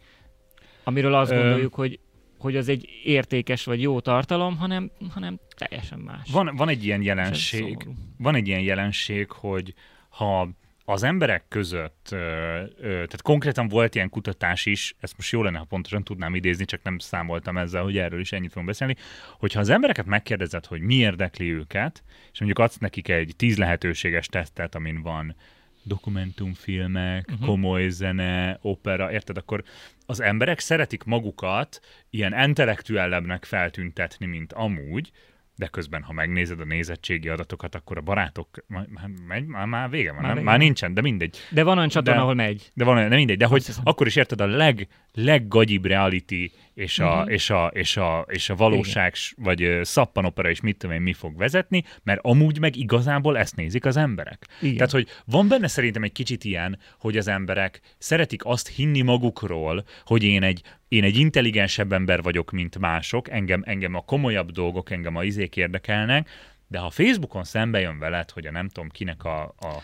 [0.85, 1.41] amiről azt Ö...
[1.41, 1.99] gondoljuk, hogy
[2.45, 6.31] hogy az egy értékes vagy jó tartalom, hanem, hanem teljesen más.
[6.33, 9.75] Van, van egy ilyen jelenség, van egy ilyen jelenség, hogy
[10.09, 10.49] ha
[10.85, 15.59] az emberek között, ö, ö, tehát konkrétan volt ilyen kutatás is, ezt most jó lenne,
[15.59, 18.97] ha pontosan tudnám idézni, csak nem számoltam ezzel, hogy erről is ennyit fogunk beszélni,
[19.39, 22.03] hogyha az embereket megkérdezed, hogy mi érdekli őket,
[22.33, 25.37] és mondjuk adsz nekik egy tíz lehetőséges tesztet, amin van
[25.85, 27.47] dokumentumfilmek, uh-huh.
[27.47, 29.37] komoly zene, opera, érted?
[29.37, 29.65] Akkor
[30.07, 35.11] az emberek szeretik magukat ilyen intellektuellebbnek feltüntetni, mint amúgy,
[35.57, 38.87] de közben, ha megnézed a nézettségi adatokat, akkor a barátok, már,
[39.27, 41.39] megy, már, már vége van, már, nem, már nincsen, de mindegy.
[41.51, 42.71] De van olyan csatorna, ahol megy.
[42.75, 46.99] De van olyan, de mindegy, de hogy akkor is érted a leg, leggagyibb reality és
[46.99, 47.33] a, uh-huh.
[47.33, 49.45] és a, és a, és a valóság, Igen.
[49.45, 53.85] vagy szappanopera is mit tudom én, mi fog vezetni, mert amúgy meg igazából ezt nézik
[53.85, 54.47] az emberek.
[54.61, 54.77] Igen.
[54.77, 59.85] Tehát, hogy van benne szerintem egy kicsit ilyen, hogy az emberek szeretik azt hinni magukról,
[60.05, 64.91] hogy én egy, én egy intelligensebb ember vagyok, mint mások, engem, engem a komolyabb dolgok,
[64.91, 66.29] engem a izék érdekelnek,
[66.69, 69.83] de ha Facebookon szembe jön veled, hogy a nem tudom kinek a, a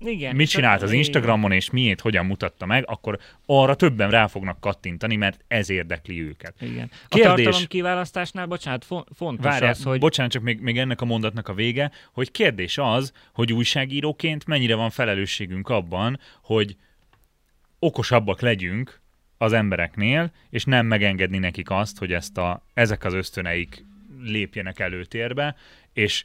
[0.00, 4.60] igen, mit csinált az Instagramon, és miért, hogyan mutatta meg, akkor arra többen rá fognak
[4.60, 6.54] kattintani, mert ez érdekli őket.
[6.60, 6.90] Igen.
[7.08, 7.44] A Kérdés...
[7.44, 9.98] tartalom kiválasztásnál, bocsánat, fontos Várjál, az, hogy...
[9.98, 14.74] Bocsánat, csak még, még ennek a mondatnak a vége, hogy kérdés az, hogy újságíróként mennyire
[14.74, 16.76] van felelősségünk abban, hogy
[17.78, 19.00] okosabbak legyünk
[19.38, 23.84] az embereknél, és nem megengedni nekik azt, hogy ezt a, ezek az ösztöneik
[24.20, 25.56] lépjenek előtérbe,
[25.92, 26.24] és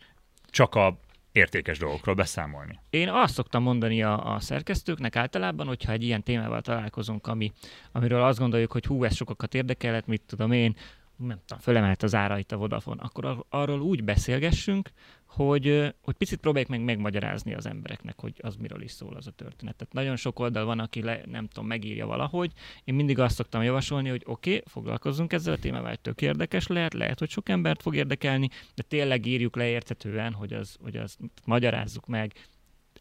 [0.49, 0.99] csak a
[1.34, 2.80] értékes dolgokról beszámolni.
[2.89, 7.52] Én azt szoktam mondani a, a szerkesztőknek általában, hogyha egy ilyen témával találkozunk, ami,
[7.91, 10.76] amiről azt gondoljuk, hogy hú, ez sokakat érdekelhet, mit tudom én,
[11.15, 14.91] nem tudom, fölemelt az árait a Vodafone, akkor arról úgy beszélgessünk,
[15.36, 19.32] hogy, hogy picit próbáljuk meg megmagyarázni az embereknek, hogy az miről is szól az a
[19.32, 19.76] történet.
[19.76, 22.52] Tehát nagyon sok oldal van, aki le, nem tudom, megírja valahogy.
[22.84, 26.93] Én mindig azt szoktam javasolni, hogy oké, okay, foglalkozzunk ezzel a témával, tök érdekes lehet,
[26.93, 31.17] lehet, hogy sok embert fog érdekelni, de tényleg írjuk le értetően, hogy az, hogy az
[31.46, 32.34] magyarázzuk meg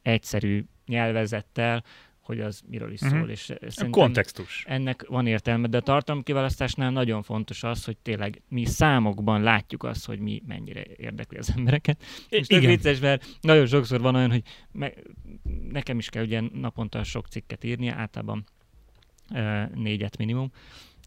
[0.02, 1.84] egyszerű nyelvezettel,
[2.22, 3.18] hogy az miről is uh-huh.
[3.18, 3.28] szól.
[3.28, 4.64] És a kontextus.
[4.66, 10.06] Ennek van értelme, de a tartalomkiválasztásnál nagyon fontos az, hogy tényleg mi számokban látjuk azt,
[10.06, 12.04] hogy mi mennyire érdekli az embereket.
[12.28, 15.02] És tök vicces, mert nagyon sokszor van olyan, hogy me-
[15.70, 18.44] nekem is kell ugye naponta sok cikket írni, általában
[19.30, 20.50] uh, négyet minimum,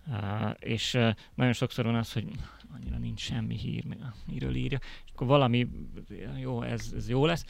[0.08, 2.25] uh, és uh, nagyon sokszor van az, hogy
[2.75, 3.84] annyira nincs semmi hír,
[4.28, 5.67] miről írja, és akkor valami,
[6.39, 7.45] jó, ez, ez jó lesz,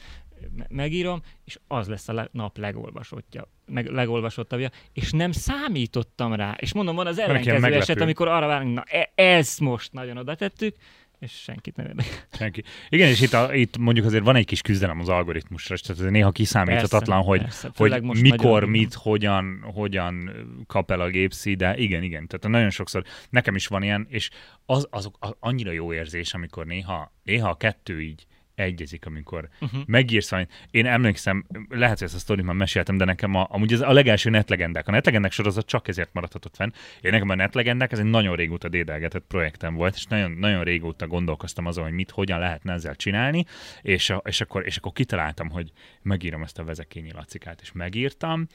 [0.68, 6.56] megírom, és az lesz a nap legolvasottja, meg legolvasottabbja, és nem számítottam rá.
[6.58, 10.34] És mondom, van az ellenkező eset, amikor arra várunk, na e- ezt most nagyon oda
[10.34, 10.76] tettük,
[11.18, 12.12] és senkit nem érdekel.
[12.32, 12.62] Senki.
[12.88, 16.10] Igen, és itt, a, itt mondjuk azért van egy kis küzdelem az algoritmusra, és tehát
[16.10, 20.30] néha kiszámíthatatlan, persze, hogy, persze, hogy mikor, mit, hogyan, hogyan
[20.66, 24.30] kap el a gépszi, de igen, igen, tehát nagyon sokszor nekem is van ilyen, és
[24.66, 29.80] az, azok az annyira jó érzés, amikor néha, néha a kettő így egyezik, amikor uh-huh.
[29.86, 30.52] megírsz valamit.
[30.70, 33.92] Én emlékszem, lehet, hogy ezt a sztorit már meséltem, de nekem a, amúgy ez a
[33.92, 34.88] legelső netlegendák.
[34.88, 36.70] A netlegendák sorozat csak ezért maradhatott fenn.
[37.00, 41.06] Én nekem a netlegendák, ez egy nagyon régóta dédelgetett projektem volt, és nagyon, nagyon régóta
[41.06, 43.44] gondolkoztam azon, hogy mit, hogyan lehetne ezzel csinálni,
[43.82, 48.46] és, a, és, akkor, és akkor kitaláltam, hogy megírom ezt a vezekényi lacikát, és megírtam,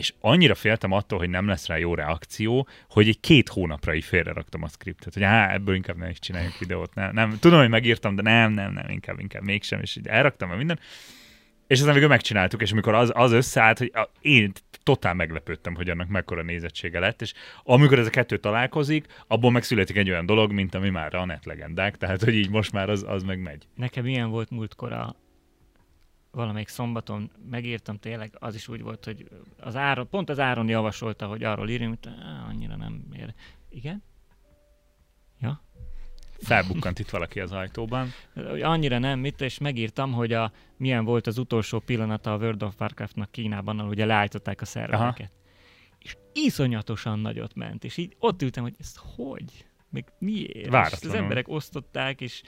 [0.00, 4.04] és annyira féltem attól, hogy nem lesz rá jó reakció, hogy egy két hónapra így
[4.04, 6.94] félreraktam a skriptet, hogy hát ebből inkább nem is csináljunk videót.
[6.94, 7.38] Nem, nem.
[7.40, 10.78] Tudom, hogy megírtam, de nem, nem, nem, inkább, inkább mégsem, és így elraktam a minden.
[11.66, 15.90] És aztán végül megcsináltuk, és amikor az, az összeállt, hogy a, én totál meglepődtem, hogy
[15.90, 17.32] annak mekkora nézettsége lett, és
[17.62, 21.96] amikor ez a kettő találkozik, abból megszületik egy olyan dolog, mint ami már a netlegendák,
[21.96, 23.66] tehát hogy így most már az, az meg megy.
[23.76, 25.16] Nekem ilyen volt múltkor a,
[26.30, 29.28] valamelyik szombaton megírtam tényleg, az is úgy volt, hogy
[29.60, 32.12] az Áron, pont az Áron javasolta, hogy arról írjunk, hogy
[32.48, 33.34] annyira nem ér.
[33.68, 34.02] Igen?
[35.40, 35.62] Ja?
[36.38, 38.08] Felbukkant itt valaki az ajtóban.
[38.62, 42.80] Annyira nem, mit, és megírtam, hogy a, milyen volt az utolsó pillanata a World of
[42.80, 45.32] Warcraftnak Kínában, ahol ugye leállították a szervereket.
[45.98, 49.64] És iszonyatosan nagyot ment, és így ott ültem, hogy ez hogy?
[49.88, 50.92] Még miért?
[50.92, 52.42] És az emberek osztották, és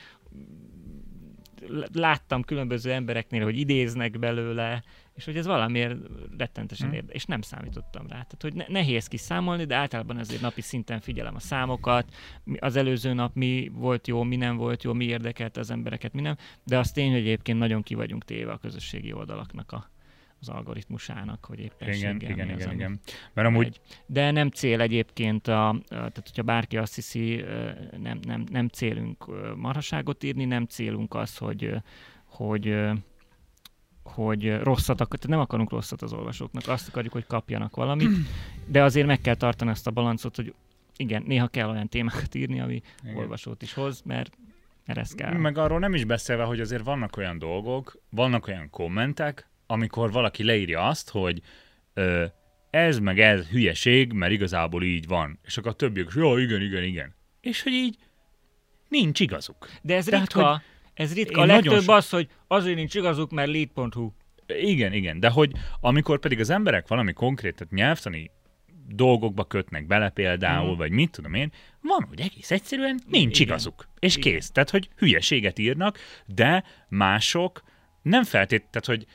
[1.92, 4.82] láttam különböző embereknél, hogy idéznek belőle,
[5.14, 5.96] és hogy ez valamiért
[6.38, 6.96] rettentesen hmm.
[6.96, 8.08] érdekes, és nem számítottam rá.
[8.08, 12.14] Tehát, hogy ne, nehéz kiszámolni, de általában ezért napi szinten figyelem a számokat,
[12.58, 16.20] az előző nap mi volt jó, mi nem volt jó, mi érdekelte az embereket, mi
[16.20, 19.90] nem, de az tény, hogy egyébként nagyon ki vagyunk téve a közösségi oldalaknak a,
[20.42, 23.00] az algoritmusának, hogy éppen Igen, igen, igen, igen.
[23.32, 23.66] Mert amúgy...
[23.66, 23.80] Egy.
[24.06, 27.44] De nem cél egyébként, a, tehát hogyha bárki azt hiszi,
[28.02, 29.26] nem, nem, nem célunk
[29.56, 31.74] marhaságot írni, nem célunk az, hogy,
[32.24, 32.90] hogy
[34.02, 38.08] hogy rosszat, tehát nem akarunk rosszat az olvasóknak, azt akarjuk, hogy kapjanak valamit,
[38.66, 40.54] de azért meg kell tartani ezt a balancot, hogy
[40.96, 43.16] igen, néha kell olyan témákat írni, ami igen.
[43.16, 44.36] olvasót is hoz, mert,
[44.86, 45.32] mert ez kell.
[45.32, 50.44] Meg arról nem is beszélve, hogy azért vannak olyan dolgok, vannak olyan kommentek, amikor valaki
[50.44, 51.40] leírja azt, hogy
[51.94, 52.24] ö,
[52.70, 55.38] ez meg ez hülyeség, mert igazából így van.
[55.44, 57.14] És akkor a többiek, jó, igen, igen, igen.
[57.40, 57.96] És hogy így
[58.88, 59.68] nincs igazuk.
[59.82, 60.60] De ez Tehát, ritka, hogy
[60.94, 61.40] ez ritka.
[61.40, 61.92] A legtöbb so...
[61.92, 64.10] az, hogy azért nincs igazuk, mert lead.hu.
[64.46, 68.30] Igen, igen, de hogy amikor pedig az emberek valami konkrét, tehát nyelvtani
[68.88, 70.76] dolgokba kötnek bele például, mm.
[70.76, 73.48] vagy mit tudom én, van, hogy egész egyszerűen nincs Igen.
[73.48, 73.88] igazuk.
[73.98, 74.32] És Igen.
[74.32, 74.50] kész.
[74.50, 77.62] Tehát, hogy hülyeséget írnak, de mások
[78.02, 79.06] nem feltétlenül, tehát, hogy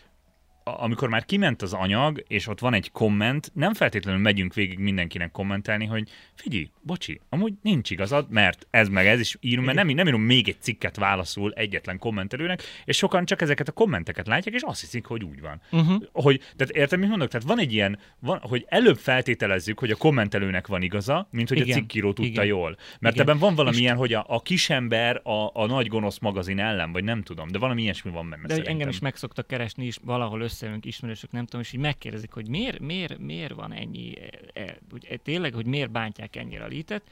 [0.67, 5.31] amikor már kiment az anyag, és ott van egy komment, nem feltétlenül megyünk végig mindenkinek
[5.31, 9.87] kommentelni, hogy figyelj, bocsi, amúgy nincs igazad, mert ez meg ez is írom, mert nem,
[9.87, 14.55] nem írom még egy cikket válaszul egyetlen kommentelőnek, és sokan csak ezeket a kommenteket látják,
[14.55, 15.61] és azt hiszik, hogy úgy van.
[15.71, 16.03] Uh-huh.
[16.11, 17.29] Hogy, tehát érted, mit mondok?
[17.29, 21.57] Tehát van egy ilyen, van, hogy előbb feltételezzük, hogy a kommentelőnek van igaza, mint hogy
[21.57, 21.69] Igen.
[21.69, 22.45] a cikkíró tudta Igen.
[22.45, 22.77] jól.
[22.99, 23.27] Mert Igen.
[23.27, 27.03] ebben van valami ilyen, hogy a, a kisember a, a nagy gonosz magazin ellen, vagy
[27.03, 28.47] nem tudom, de valami ilyesmi van benne.
[28.47, 31.79] De engem is meg szoktak keresni is valahol össze összejönk ismerősök, nem tudom, és így
[31.79, 34.13] megkérdezik, hogy miért, miért, miért van ennyi,
[34.53, 34.77] e,
[35.09, 37.03] e, tényleg, hogy miért bántják ennyire a lítet,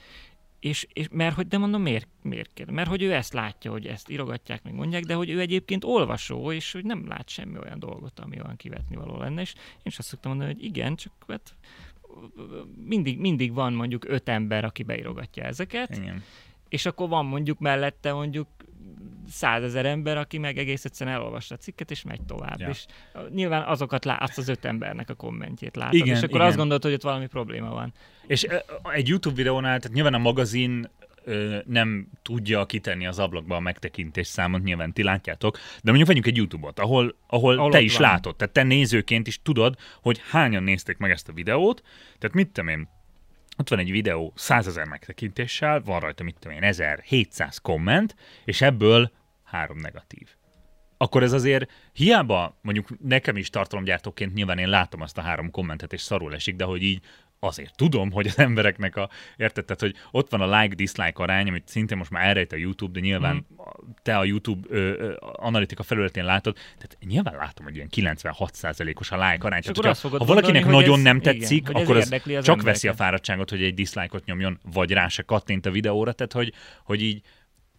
[0.59, 2.71] és, és mert hogy, de mondom, miért, miért kérde?
[2.71, 6.51] Mert hogy ő ezt látja, hogy ezt írogatják, meg mondják, de hogy ő egyébként olvasó,
[6.51, 9.97] és hogy nem lát semmi olyan dolgot, ami olyan kivetni való lenne, és én is
[9.97, 11.55] azt szoktam mondani, hogy igen, csak hát
[12.85, 16.23] mindig, mindig van mondjuk öt ember, aki beírogatja ezeket, igen.
[16.69, 18.47] és akkor van mondjuk mellette mondjuk
[19.29, 22.59] százezer ember, aki meg egész egyszerűen elolvasta a cikket, és megy tovább.
[22.59, 22.69] Ja.
[22.69, 22.85] És
[23.33, 26.47] nyilván azokat lát, azt az öt embernek a kommentjét látod, igen, és akkor igen.
[26.47, 27.93] azt gondolod, hogy ott valami probléma van.
[28.27, 28.47] És
[28.93, 30.89] egy YouTube videónál, tehát nyilván a magazin
[31.23, 36.27] ö, nem tudja kitenni az ablakba a megtekintés számot, nyilván ti látjátok, de mondjuk vegyünk
[36.27, 38.09] egy YouTube-ot, ahol, ahol, ahol te is van.
[38.09, 41.81] látod, tehát te nézőként is tudod, hogy hányan nézték meg ezt a videót,
[42.17, 42.87] tehát mit tudom én,
[43.57, 48.15] ott van egy videó 100 ezer megtekintéssel, van rajta, mit tudom én, 1700 komment,
[48.45, 49.11] és ebből
[49.43, 50.27] három negatív.
[50.97, 55.93] Akkor ez azért hiába, mondjuk nekem is tartalomgyártóként nyilván én látom azt a három kommentet,
[55.93, 57.01] és szarul esik, de hogy így
[57.39, 61.67] azért tudom, hogy az embereknek a, érted, tehát, hogy ott van a like-dislike arány, amit
[61.67, 63.57] szintén most már elrejt a YouTube, de nyilván mm.
[64.01, 69.15] te a YouTube ö, ö, analitika felületén látod, tehát nyilván látom, hogy ilyen 96%-os a
[69.15, 69.61] like arány.
[69.61, 72.63] Tehát, hogyha, ha valakinek mondani, nagyon ez, nem tetszik, igen, akkor az, az csak embereket.
[72.63, 76.53] veszi a fáradtságot, hogy egy dislike-ot nyomjon, vagy rá se kattint a videóra, tehát hogy,
[76.83, 77.21] hogy így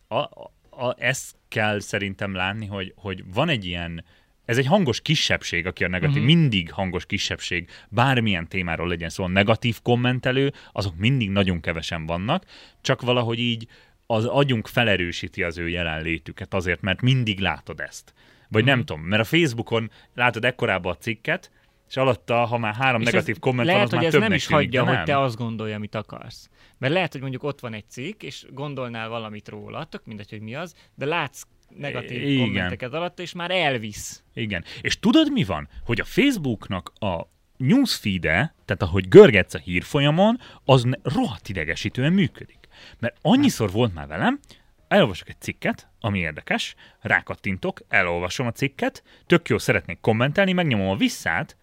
[0.09, 4.05] a, a, a, ezt kell szerintem látni, hogy, hogy van egy ilyen
[4.47, 6.35] ez egy hangos kisebbség, aki a negatív, uh-huh.
[6.35, 12.45] mindig hangos kisebbség, bármilyen témáról legyen szó, a negatív kommentelő, azok mindig nagyon kevesen vannak,
[12.81, 13.67] csak valahogy így
[14.07, 18.15] az agyunk felerősíti az ő jelenlétüket azért, mert mindig látod ezt.
[18.49, 18.77] Vagy uh-huh.
[18.77, 21.51] nem tudom, mert a Facebookon látod ekkorába a cikket,
[21.89, 24.47] és alatta, ha már három és negatív komment lehet, van, hogy már ez nem is
[24.47, 26.49] hagyja, hogy te azt gondolja, amit akarsz.
[26.79, 30.41] Mert lehet, hogy mondjuk ott van egy cikk, és gondolnál valamit róla, tök mindegy, hogy
[30.41, 32.45] mi az, de látsz negatív Igen.
[32.45, 34.23] kommenteket alatt, és már elvisz.
[34.35, 34.65] Igen.
[34.81, 35.69] És tudod mi van?
[35.85, 42.59] Hogy a Facebooknak a newsfeed-e, tehát ahogy görgetsz a hírfolyamon, az rohadt idegesítően működik.
[42.99, 44.41] Mert annyiszor volt már velem,
[44.89, 50.97] elolvasok egy cikket, ami érdekes, rákattintok, elolvasom a cikket, tök jó, szeretnék kommentelni, megnyomom a
[50.97, 51.57] visszát,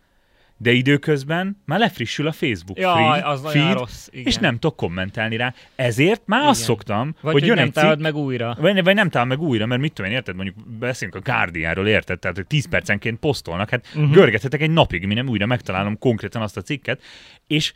[0.63, 4.25] de időközben már lefrissül a Facebook Jaj, feed, az feed rossz, igen.
[4.25, 5.53] és nem tudok kommentálni rá.
[5.75, 6.51] Ezért már igen.
[6.51, 8.57] azt szoktam, vagy hogy, hogy jön nem egy cikk, meg újra.
[8.59, 10.35] Vagy, vagy nem talál meg újra, mert mit tudom én, érted?
[10.35, 12.19] Mondjuk beszélünk a Guardianról, érted?
[12.19, 14.11] Tehát, hogy 10 percenként posztolnak, hát uh-huh.
[14.11, 17.01] görgethetek egy napig, mi nem újra megtalálom konkrétan azt a cikket,
[17.47, 17.73] és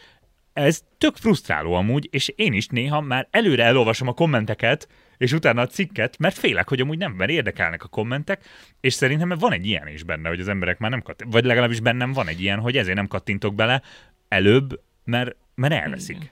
[0.53, 5.61] ez tök frusztráló amúgy, és én is néha már előre elolvasom a kommenteket, és utána
[5.61, 8.45] a cikket, mert félek, hogy amúgy nem, mert érdekelnek a kommentek,
[8.79, 11.79] és szerintem van egy ilyen is benne, hogy az emberek már nem kattint, vagy legalábbis
[11.79, 13.81] bennem van egy ilyen, hogy ezért nem kattintok bele
[14.27, 16.15] előbb, mert, mert elveszik.
[16.15, 16.29] Igen.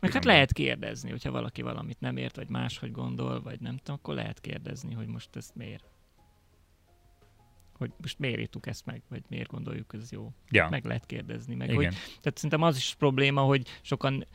[0.00, 3.96] Meg hát lehet kérdezni, hogyha valaki valamit nem ért, vagy máshogy gondol, vagy nem tudom,
[4.02, 5.84] akkor lehet kérdezni, hogy most ezt miért.
[7.72, 10.32] Hogy most miért írtuk ezt meg, vagy miért gondoljuk, hogy ez jó.
[10.50, 10.68] Ja.
[10.68, 11.54] Meg lehet kérdezni.
[11.54, 14.26] Meg hogy, tehát szerintem az is probléma, hogy sokan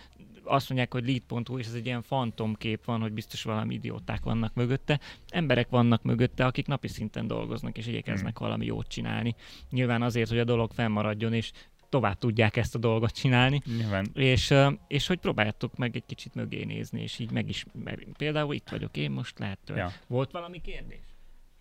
[0.48, 4.54] azt mondják, hogy lead.hu, és ez egy ilyen fantomkép van, hogy biztos valami idióták vannak
[4.54, 5.00] mögötte.
[5.30, 8.48] Emberek vannak mögötte, akik napi szinten dolgoznak, és igyekeznek hmm.
[8.48, 9.36] valami jót csinálni.
[9.70, 11.52] Nyilván azért, hogy a dolog fennmaradjon, és
[11.90, 13.62] tovább tudják ezt a dolgot csinálni.
[13.78, 14.08] Nyilván.
[14.14, 14.54] És,
[14.88, 17.66] és hogy próbáljátok meg egy kicsit mögé nézni, és így meg is,
[18.18, 19.92] például itt vagyok én most, lehet, ja.
[20.08, 21.07] volt valami kérdés?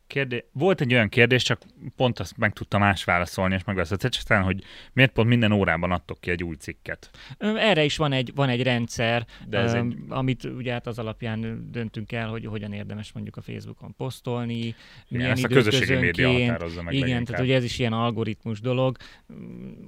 [0.07, 0.44] Kérdé...
[0.52, 1.62] Volt egy olyan kérdés, csak
[1.96, 6.20] pont azt meg tudtam más válaszolni, és megválaszoltam, csak hogy miért pont minden órában adtok
[6.20, 7.11] ki egy új cikket.
[7.38, 9.96] Erre is van egy, van egy rendszer, De ez egy...
[10.09, 14.74] amit ugye hát az alapján döntünk el, hogy hogyan érdemes mondjuk a Facebookon posztolni, Igen,
[15.09, 17.26] milyen ezt a közösségi média határozza meg Igen, leginkább.
[17.26, 18.96] tehát ugye ez is ilyen algoritmus dolog.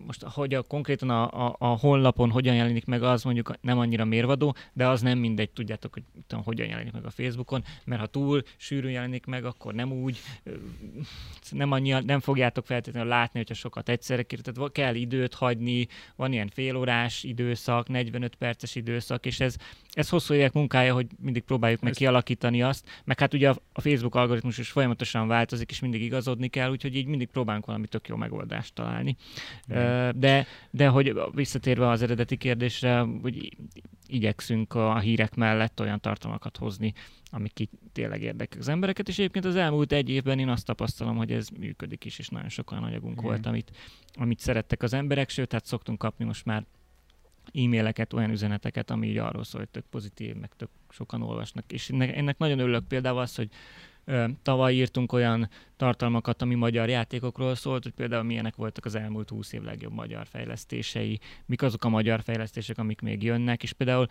[0.07, 4.05] Most, hogy a, konkrétan a, a, a honlapon hogyan jelenik meg, az mondjuk nem annyira
[4.05, 8.07] mérvadó, de az nem mindegy, tudjátok, hogy tudom, hogyan jelenik meg a Facebookon, mert ha
[8.07, 10.08] túl sűrűn jelenik meg, akkor nem úgy,
[10.43, 10.51] ö,
[11.51, 15.87] nem, annyi, nem fogjátok feltétlenül látni, hogyha sokat egyszerre kér, tehát kell időt hagyni,
[16.17, 19.57] van ilyen félórás időszak, 45 perces időszak, és ez,
[19.93, 23.57] ez hosszú évek munkája, hogy mindig próbáljuk meg Ez- kialakítani azt, meg hát ugye a,
[23.73, 27.87] a Facebook algoritmus is folyamatosan változik, és mindig igazodni kell, úgyhogy így mindig próbálunk valami
[27.87, 29.17] tök jó megoldást találni.
[29.69, 33.57] Ö, De, de hogy visszatérve az eredeti kérdésre, hogy
[34.09, 36.93] igyekszünk a hírek mellett olyan tartalmakat hozni,
[37.31, 41.17] amik ki tényleg érdeklik az embereket, és egyébként az elmúlt egy évben én azt tapasztalom,
[41.17, 43.25] hogy ez működik is, és nagyon sok olyan anyagunk Igen.
[43.25, 43.77] volt, amit,
[44.15, 46.65] amit szerettek az emberek, sőt, hát szoktunk kapni most már
[47.53, 51.73] e-maileket, olyan üzeneteket, ami így arról szól, hogy tök pozitív, meg tök sokan olvasnak.
[51.73, 53.49] És ennek, ennek nagyon örülök például az, hogy
[54.43, 59.53] tavaly írtunk olyan tartalmakat, ami magyar játékokról szólt, hogy például milyenek voltak az elmúlt 20
[59.53, 64.07] év legjobb magyar fejlesztései, mik azok a magyar fejlesztések, amik még jönnek, és például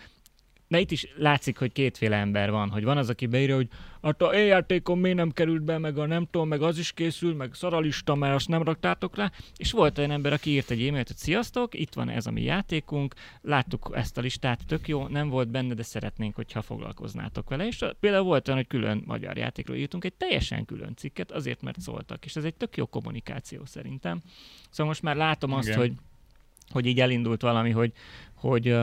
[0.68, 3.68] de itt is látszik, hogy kétféle ember van, hogy van az, aki beírja, hogy
[4.02, 7.36] hát a e-játékon miért nem került be, meg a nem tudom, meg az is készül,
[7.36, 11.08] meg szaralista, mert azt nem raktátok rá, és volt olyan ember, aki írt egy e-mailt,
[11.08, 15.30] hogy sziasztok, itt van ez a mi játékunk, láttuk ezt a listát, tök jó, nem
[15.30, 17.68] volt benne, de szeretnénk, hogyha foglalkoznátok vele.
[17.68, 21.80] És például volt olyan, hogy külön magyar játékról írtunk egy teljesen külön cikket, azért, mert
[21.80, 24.22] szóltak, és ez egy tök jó kommunikáció szerintem.
[24.70, 25.80] Szóval most már látom azt, Igen.
[25.80, 25.94] hogy,
[26.70, 27.92] hogy így elindult valami, hogy,
[28.36, 28.76] hogy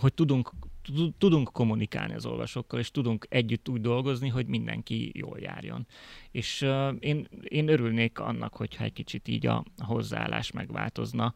[0.00, 5.38] hogy tudunk, tud- tudunk kommunikálni az olvasókkal, és tudunk együtt úgy dolgozni, hogy mindenki jól
[5.40, 5.86] járjon.
[6.30, 11.34] És uh, én, én örülnék annak, hogyha egy kicsit így a, hozzáállás megváltozna,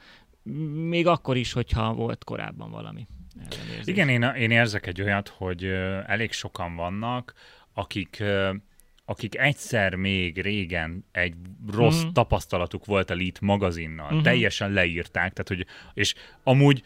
[0.89, 3.07] még akkor is, hogyha volt korábban valami.
[3.51, 3.87] ellenérzés.
[3.95, 5.65] Igen, én, én érzek egy olyat, hogy
[6.07, 7.35] elég sokan vannak,
[7.73, 8.23] akik
[9.05, 11.35] akik egyszer még régen egy
[11.73, 12.09] rossz mm.
[12.09, 14.17] tapasztalatuk volt a Lead magazinnal, Mhm.
[14.17, 14.23] mm.
[14.23, 16.83] teljesen leírták, tehát hogy, és amúgy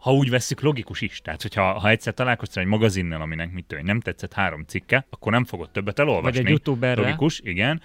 [0.00, 1.20] ha úgy veszük, logikus is.
[1.20, 5.32] Tehát, hogyha ha egyszer találkoztál egy magazinnal, aminek mit én, nem tetszett három cikke, akkor
[5.32, 6.36] nem fogod többet elolvasni.
[6.36, 7.82] Vagy egy youtuberre, Logikus, igen.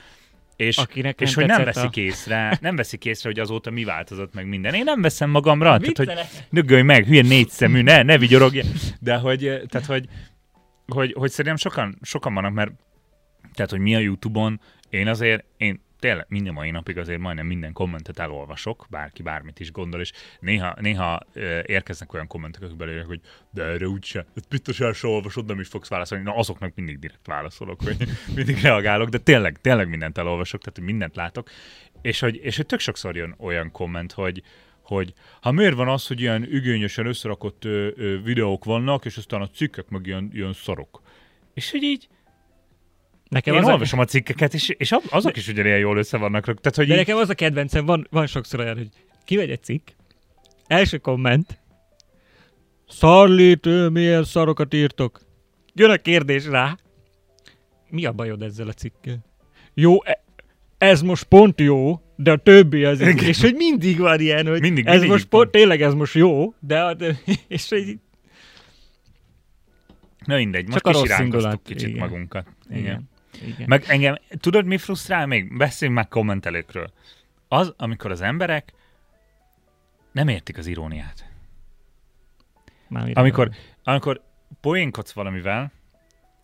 [0.56, 4.48] És, akinek és hogy nem veszik észre, nem veszik észre, hogy azóta mi változott meg
[4.48, 4.74] minden.
[4.74, 6.12] Én nem veszem magamra, tehát, hogy.
[6.50, 8.62] Döggölj meg, hülye négy szemű, ne, ne vigyorogj.
[9.00, 10.06] De hogy, eh, tehát, hogy,
[10.88, 12.72] hogy, hogy szerintem sokan, sokan vannak, mert
[13.54, 17.74] tehát, hogy mi a Youtube-on, én azért, én tényleg minden mai napig azért majdnem minden
[17.74, 21.22] kommentet elolvasok, bárki bármit is gondol, és néha, néha
[21.66, 23.20] érkeznek olyan kommentek, akik belőlek, hogy
[23.52, 26.24] de erre úgyse, ezt biztos el se olvasod, nem is fogsz válaszolni.
[26.24, 27.98] Na azoknak mindig direkt válaszolok, hogy
[28.36, 31.50] mindig reagálok, de tényleg, tényleg mindent elolvasok, tehát mindent látok,
[32.02, 34.44] és hogy, és hogy tök sokszor jön olyan komment, hogy,
[34.82, 39.42] hogy ha miért van az, hogy ilyen ügényesen összerakott ö, ö, videók vannak, és aztán
[39.42, 41.02] a cikkek meg ilyen, ilyen szarok.
[41.54, 42.08] És hogy így,
[43.36, 46.44] Nekem én az a, olvasom a cikkeket, és, és azok is ugyanilyen jól össze vannak
[46.44, 48.90] Tehát, hogy de így, nekem az a kedvencem, van, van sokszor olyan, hogy
[49.26, 49.88] kimegy egy cikk,
[50.68, 51.60] első komment,
[52.88, 55.22] szarlít, ő, milyen szarokat írtok.
[55.74, 56.78] Jön a kérdés rá.
[57.90, 59.26] Mi a bajod ezzel a cikkel?
[59.74, 60.24] Jó, e-
[60.78, 63.18] ez most pont jó, de a többi az Igen.
[63.18, 66.54] És hogy mindig van ilyen, hogy Mindig- ez mindig most pont, tényleg ez most jó,
[66.60, 68.00] de a, de, és hogy
[70.26, 72.00] na mindegy, most Csak indulat, kicsit igen.
[72.00, 72.48] magunkat.
[72.70, 72.80] Igen.
[72.80, 73.14] igen.
[73.42, 73.66] Igen.
[73.68, 75.58] Meg engem, tudod mi frusztrál még?
[75.58, 76.92] Beszéljünk meg kommentelőkről.
[77.48, 78.74] Az, amikor az emberek
[80.12, 81.26] nem értik az iróniát.
[82.88, 83.50] Már Amikor,
[83.84, 84.22] amikor
[84.62, 85.72] poénkodsz valamivel,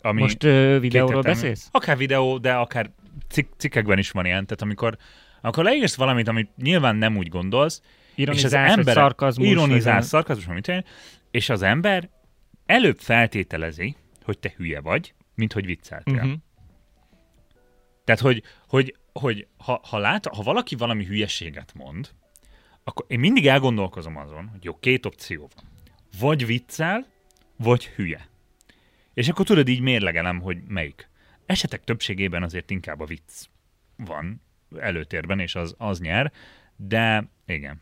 [0.01, 1.69] ami Most ö, videóról beszélsz?
[1.71, 2.91] Akár videó, de akár
[3.29, 4.45] cik- cikkekben is van ilyen.
[4.45, 4.97] Tehát amikor,
[5.41, 7.81] amikor leírsz valamit, amit nyilván nem úgy gondolsz,
[8.15, 10.85] Ironizálsz, és az ember szarkazmus, ironizálsz, vagy szarkazmus, amit olyan,
[11.31, 12.09] és az ember
[12.65, 16.13] előbb feltételezi, hogy te hülye vagy, mint hogy vicceltél.
[16.15, 16.31] Uh-huh.
[18.03, 22.09] Tehát, hogy, hogy, hogy ha, ha, lát, ha valaki valami hülyeséget mond,
[22.83, 25.65] akkor én mindig elgondolkozom azon, hogy jó, két opció van.
[26.19, 27.05] Vagy viccel,
[27.57, 28.29] vagy hülye.
[29.13, 31.09] És akkor tudod, így mérlegelem, hogy melyik.
[31.45, 33.45] Esetek többségében azért inkább a vicc
[33.95, 34.41] van
[34.79, 36.31] előtérben, és az, az nyer,
[36.75, 37.81] de igen.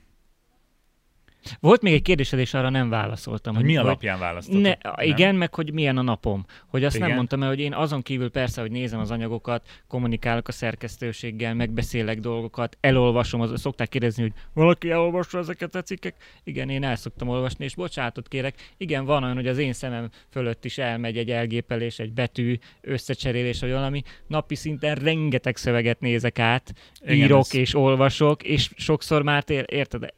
[1.59, 3.55] Volt még egy kérdésed, és arra nem válaszoltam.
[3.55, 4.61] Hogy mi alapján választottak?
[4.61, 6.45] Ne, igen, meg hogy milyen a napom.
[6.67, 7.07] Hogy azt Igen.
[7.07, 11.53] nem mondtam el, hogy én azon kívül persze, hogy nézem az anyagokat, kommunikálok a szerkesztőséggel,
[11.53, 16.15] megbeszélek dolgokat, elolvasom, az, szokták kérdezni, hogy valaki elolvassa ezeket a cikkek.
[16.43, 18.55] Igen, én el szoktam olvasni, és bocsánatot kérek.
[18.77, 23.59] Igen, van olyan, hogy az én szemem fölött is elmegy egy elgépelés, egy betű, összecserélés,
[23.59, 24.01] vagy valami.
[24.27, 29.65] Napi szinten rengeteg szöveget nézek át, Igen, írok ez- és olvasok, és sokszor már tér,
[29.67, 30.13] érted,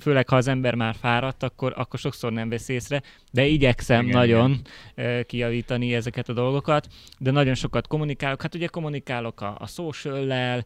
[0.00, 3.02] főleg ha az ember már fáradt, akkor, akkor sokszor nem vesz észre,
[3.32, 4.60] de igyekszem Igen, nagyon
[4.96, 5.24] igen.
[5.26, 6.88] kijavítani ezeket a dolgokat,
[7.18, 8.42] de nagyon sokat kommunikálok.
[8.42, 10.64] Hát ugye kommunikálok a, a social-lel,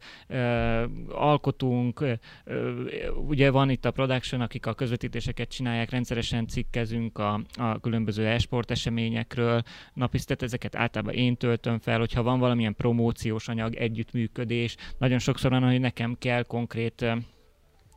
[1.09, 2.05] alkotunk,
[3.27, 8.71] ugye van itt a production, akik a közvetítéseket csinálják, rendszeresen cikkezünk a, a különböző e-sport
[8.71, 9.63] eseményekről,
[9.95, 15.51] napi tehát ezeket általában én töltöm fel, hogyha van valamilyen promóciós anyag, együttműködés, nagyon sokszor
[15.51, 17.05] van, hogy nekem kell konkrét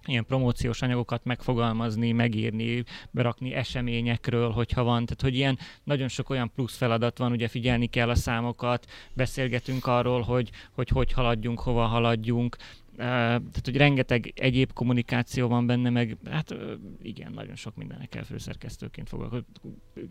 [0.06, 5.06] ilyen promóciós anyagokat megfogalmazni, megírni, berakni eseményekről, hogyha van.
[5.06, 9.86] Tehát, hogy ilyen nagyon sok olyan plusz feladat van, ugye figyelni kell a számokat, beszélgetünk
[9.86, 12.58] arról, hogy hogy, hogy haladjunk, hova haladjunk,
[12.98, 16.56] tehát, hogy rengeteg egyéb kommunikáció van benne, meg hát
[17.02, 19.48] igen, nagyon sok mindenekkel főszerkesztőként foglalkozunk.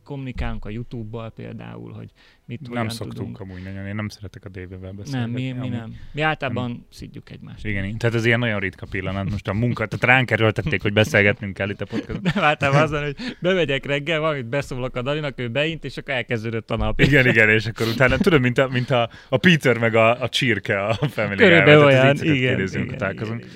[0.04, 2.10] Kommunikálunk a YouTube-bal például, hogy
[2.44, 3.40] mit Nem szoktunk tudunk.
[3.40, 5.18] amúgy nagyon, én nem szeretek a Dévével beszélni.
[5.18, 5.94] Nem, mi, mi nem.
[6.12, 7.66] Mi általában szidjuk egymást.
[7.66, 9.30] Igen, tehát ez ilyen nagyon ritka pillanat.
[9.30, 12.32] Most a munka, tehát ránk erőltették, hogy beszélgetnünk kell itt a podcastban.
[12.34, 16.70] Nem általában azon, hogy bemegyek reggel, valamit beszólok a Dalinak, ő beint, és akkor elkezdődött
[16.70, 17.00] a nap.
[17.00, 20.28] Igen, igen, és akkor utána tudod, mint a, mint a, a Peter meg a, a
[20.28, 23.46] csirke a Family Körülbelül olyan, igen, amikor találkozunk.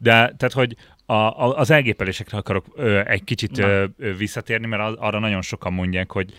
[0.00, 4.82] De tehát, hogy a, a, az elgépelésekre akarok ö, egy kicsit ö, ö, visszatérni, mert
[4.82, 6.34] az, arra nagyon sokan mondják, hogy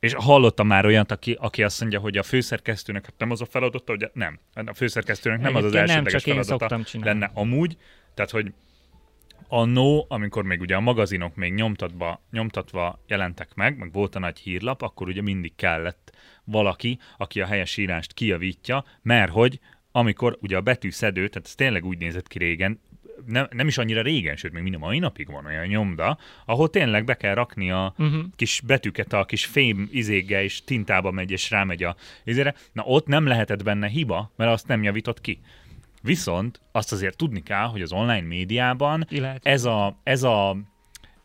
[0.00, 3.44] és hallottam már olyat, aki, aki azt mondja, hogy a főszerkesztőnek hát nem az a
[3.44, 4.38] feladata, hogy nem.
[4.54, 7.20] A főszerkesztőnek nem az az Egyébként nem, elsődleges csak én feladata szoktam csinálni.
[7.20, 7.76] lenne amúgy.
[8.14, 8.52] Tehát, hogy
[9.48, 14.38] annó, amikor még ugye a magazinok még nyomtatva, nyomtatva jelentek meg, meg volt a nagy
[14.38, 19.60] hírlap, akkor ugye mindig kellett valaki, aki a helyes írást kijavítja, mert hogy
[19.92, 22.80] amikor ugye a betűszedő, tehát ez tényleg úgy nézett ki régen,
[23.26, 26.70] nem, nem is annyira régen, sőt, még mind a mai napig van olyan nyomda, ahol
[26.70, 28.24] tényleg be kell rakni a Uh-huh.
[28.36, 32.54] kis betűket a kis fém izéggel, és tintába megy, és rámegy a izére.
[32.72, 35.40] Na ott nem lehetett benne hiba, mert azt nem javított ki.
[36.02, 39.06] Viszont azt azért tudni kell, hogy az online médiában
[39.42, 40.56] ez a, ez a,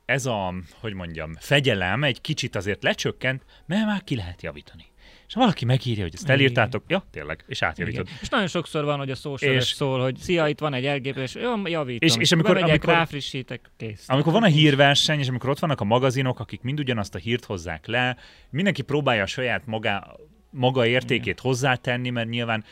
[0.05, 4.85] ez a, hogy mondjam, fegyelem egy kicsit azért lecsökkent, mert már ki lehet javítani.
[5.27, 6.35] És ha valaki megírja, hogy ezt Igen.
[6.35, 8.05] elírtátok, ja, tényleg, és átjavítod.
[8.05, 8.17] Igen.
[8.21, 9.63] És nagyon sokszor van, hogy a És- és...
[9.63, 12.07] szól, hogy szia, itt van egy elgépelés, jó, javítom.
[12.09, 14.03] És- és amikor- Bemegyek, amikor- ráfrissítek, kész.
[14.07, 17.45] Amikor van a hírverseny, és amikor ott vannak a magazinok, akik mind ugyanazt a hírt
[17.45, 18.17] hozzák le,
[18.49, 20.15] mindenki próbálja a saját maga,
[20.49, 22.63] maga értékét hozzátenni, mert nyilván,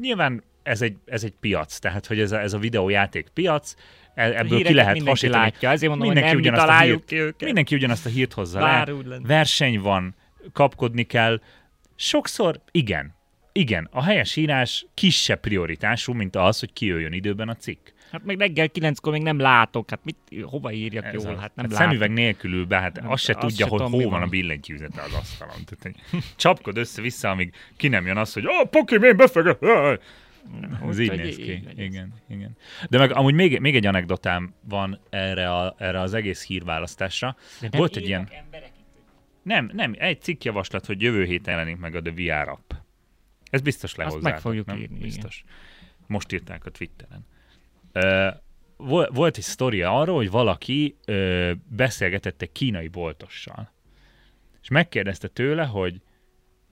[0.00, 3.74] nyilván ez egy, ez egy piac, tehát hogy ez a, ez a videójáték piac,
[4.14, 5.42] e- ebből ki lehet mindenki hasítani.
[5.42, 7.40] látja, ezért mondom, Mindenki hogy nem mi találjuk hírt- ki őket.
[7.44, 10.14] Mindenki ugyanazt a hírt hozza Bár le, verseny van,
[10.52, 11.40] kapkodni kell.
[12.02, 13.14] Sokszor igen,
[13.52, 17.88] igen, a helyes írás kisebb prioritású, mint az, hogy kijöjjön időben a cikk.
[18.12, 21.40] Hát meg reggel kilenckor még nem látok, hát mit, hova írjak Ez jól, az.
[21.40, 21.86] hát nem hát látok.
[21.86, 24.18] szemüveg nélkül be, hát Hát azt se azt tudja, se hogy hol mi van a
[24.18, 24.28] van.
[24.28, 25.56] billentyűzete az asztalon.
[25.64, 25.96] Tehát,
[26.36, 29.58] csapkod össze-vissza, amíg ki nem jön az, hogy oh, poki, én befege.
[30.88, 31.50] Ez így néz ki.
[31.52, 31.78] így.
[31.78, 32.56] Igen, igen.
[32.88, 37.36] De meg amúgy még, még egy anekdotám van erre, a, erre az egész hírválasztásra.
[37.60, 38.70] De nem Volt egy ilyen- emberek.
[39.42, 42.72] Nem, nem, egy cikkjavaslat, hogy jövő héten jelenik meg a The VR app.
[43.50, 44.30] Ez biztos lehozzá.
[44.30, 44.98] meg fogjuk írni, igen.
[44.98, 45.44] Biztos.
[46.06, 47.26] Most írták a Twitteren.
[47.92, 48.28] Ö,
[48.76, 53.72] vol- volt egy sztoria arról, hogy valaki ö, beszélgetett egy kínai boltossal.
[54.62, 56.00] És megkérdezte tőle, hogy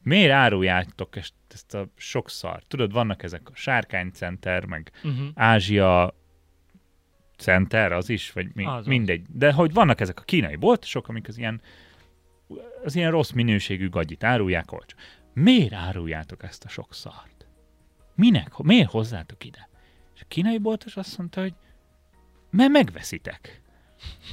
[0.03, 2.67] miért áruljátok ezt, ezt a sok szart?
[2.67, 5.29] Tudod, vannak ezek a sárkánycenter, meg Uh-huh.
[5.35, 6.15] Ázsia
[7.37, 8.87] Center, az is, vagy mi, az.
[8.87, 9.27] mindegy.
[9.29, 11.61] De hogy vannak ezek a kínai boltosok, amik az ilyen,
[12.85, 14.97] az ilyen rossz minőségű gagyit árulják olcsó.
[15.35, 17.47] Miért áruljátok ezt a sok szart?
[18.15, 18.57] Minek?
[18.57, 19.69] Miért hozzátok ide?
[20.15, 21.55] És a kínai boltos azt mondta, hogy
[22.51, 23.63] mert megveszitek.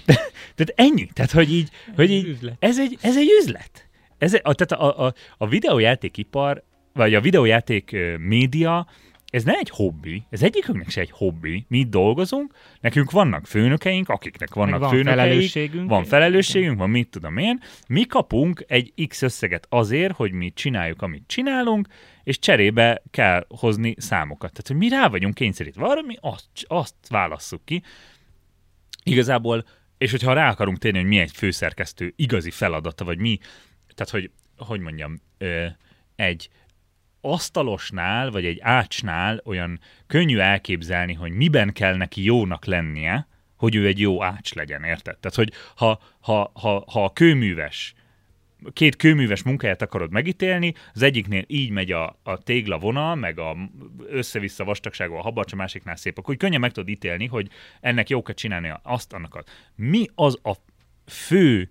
[0.55, 1.05] Tehát ennyi.
[1.05, 2.55] Tehát, hogy így, hogy így Üzlet.
[2.59, 3.89] ez egy, ez egy üzlet.
[4.18, 6.63] Ez egy, a, tehát a, a, a videójátékipar,
[6.93, 8.88] vagy a videójáték média,
[9.36, 11.66] ez nem egy hobbi, ez egyikünknek se egy hobbi.
[11.68, 15.90] Mi itt dolgozunk, nekünk vannak főnökeink, akiknek vannak van főnökeik, felelősségünk.
[15.90, 21.02] van felelősségünk, van mit tudom én, mi kapunk egy X összeget azért, hogy mi csináljuk,
[21.02, 21.88] amit csinálunk,
[22.24, 24.52] és cserébe kell hozni számokat.
[24.52, 27.84] Tehát, hogy mi rá vagyunk kényszerítve arra, mi azt, azt válasszuk ki.
[29.04, 29.66] Igazából,
[29.98, 33.38] és hogyha rá akarunk térni, hogy mi egy főszerkesztő igazi feladata, vagy mi,
[33.96, 35.22] tehát, hogy, hogy mondjam,
[36.16, 36.50] egy
[37.32, 43.88] asztalosnál, vagy egy ácsnál olyan könnyű elképzelni, hogy miben kell neki jónak lennie, hogy ő
[43.88, 45.17] egy jó ács legyen, érted?
[45.17, 47.93] Tehát, hogy ha, ha, ha, ha a kőműves
[48.73, 53.57] két kőműves munkáját akarod megítélni, az egyiknél így megy a, a tégla vonal, meg a
[54.07, 57.49] össze-vissza vastagsága a habarcs, a másiknál szép, akkor könnyen meg tudod ítélni, hogy
[57.82, 59.43] ennek jó kell csinálni azt, annak az.
[59.76, 60.53] Mi az a
[61.05, 61.69] fő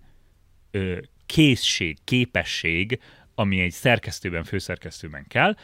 [0.71, 3.01] ö, készség, képesség,
[3.35, 5.57] ami egy szerkesztőben, főszerkesztőben kell.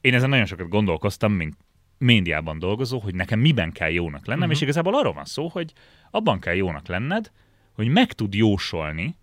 [0.00, 1.56] Én ezen nagyon sokat gondolkoztam, mint
[1.98, 4.56] médiában dolgozó, hogy nekem miben kell jónak lennem, uh-huh.
[4.56, 5.72] és igazából arról van szó, hogy
[6.10, 7.30] abban kell jónak lenned,
[7.72, 9.16] hogy meg tud jósolni,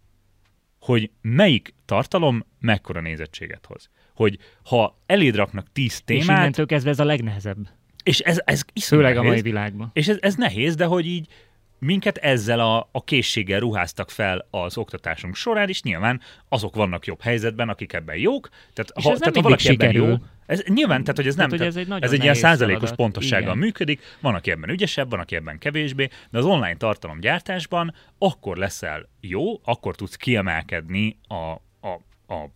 [0.80, 3.90] hogy melyik tartalom mekkora nézettséget hoz.
[4.16, 6.24] Hogy ha eléd raknak tíz témát...
[6.24, 7.70] És innentől kezdve ez a legnehezebb.
[8.04, 9.30] És ez, ez Főleg nehéz.
[9.30, 9.90] a mai világban.
[9.94, 11.28] És ez, ez nehéz, de hogy így
[11.84, 17.22] minket ezzel a, a készséggel ruháztak fel az oktatásunk során, és nyilván azok vannak jobb
[17.22, 18.50] helyzetben, akik ebben jók.
[18.74, 20.02] Tehát, és ha, ez tehát, ha valaki sikerül.
[20.02, 22.34] ebben jó, ez nyilván, tehát hogy ez nem, tehát, hogy ez egy, ez egy ilyen
[22.36, 22.98] százalékos feladat.
[22.98, 23.58] pontossággal Igen.
[23.58, 29.10] működik, van, aki ebben ügyesebb, van, aki ebben kevésbé, de az online tartalomgyártásban akkor leszel
[29.20, 31.36] jó, akkor tudsz kiemelkedni a,
[31.88, 32.02] a,
[32.34, 32.50] a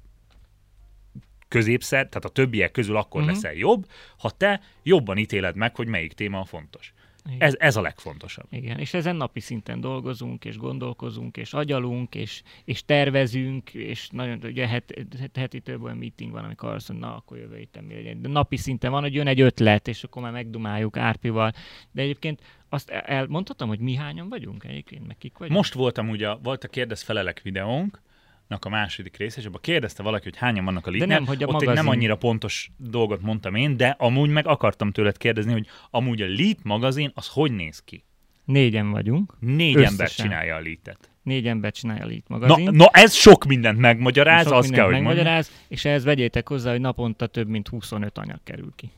[1.48, 3.36] középszer, tehát a többiek közül akkor uh-huh.
[3.36, 3.86] leszel jobb,
[4.18, 6.94] ha te jobban ítéled meg, hogy melyik téma a fontos.
[7.38, 8.46] Ez, ez a legfontosabb.
[8.50, 14.40] Igen, és ezen napi szinten dolgozunk, és gondolkozunk, és agyalunk, és, és tervezünk, és nagyon,
[14.44, 17.84] ugye het, het, heti több olyan meeting van, amikor azt mondja, na, akkor jövő héten
[17.84, 18.22] mi legyen.
[18.22, 21.52] De napi szinten van, hogy jön egy ötlet, és akkor már megdumáljuk Árpival.
[21.92, 25.58] De egyébként azt elmondhatom, hogy mi hányan vagyunk egyébként, meg kik vagyunk?
[25.58, 28.02] Most voltam ugye, volt a kérdez-felelek videónk,
[28.48, 31.46] a második része, és abban kérdezte valaki, hogy hányan vannak a lead nem, hogy a
[31.46, 31.70] Ott magazin...
[31.70, 36.22] egy nem annyira pontos dolgot mondtam én, de amúgy meg akartam tőled kérdezni, hogy amúgy
[36.22, 38.04] a lead magazin az hogy néz ki?
[38.46, 39.34] Négyen vagyunk.
[39.40, 39.92] Négy összesen.
[39.92, 41.10] ember csinálja a lead-et.
[41.24, 42.64] Négy ember csinálja a lead magazin.
[42.64, 45.68] Na, na ez sok mindent megmagyaráz, sok azt kell, hogy megmagyaráz, mondjam.
[45.68, 48.92] és ehhez vegyétek hozzá, hogy naponta több mint 25 anyag kerül ki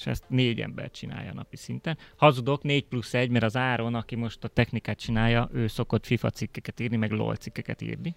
[0.00, 1.98] és ezt négy ember csinálja napi szinten.
[2.16, 6.30] Hazudok, négy plusz egy, mert az Áron, aki most a technikát csinálja, ő szokott FIFA
[6.30, 8.16] cikkeket írni, meg LOL cikkeket írni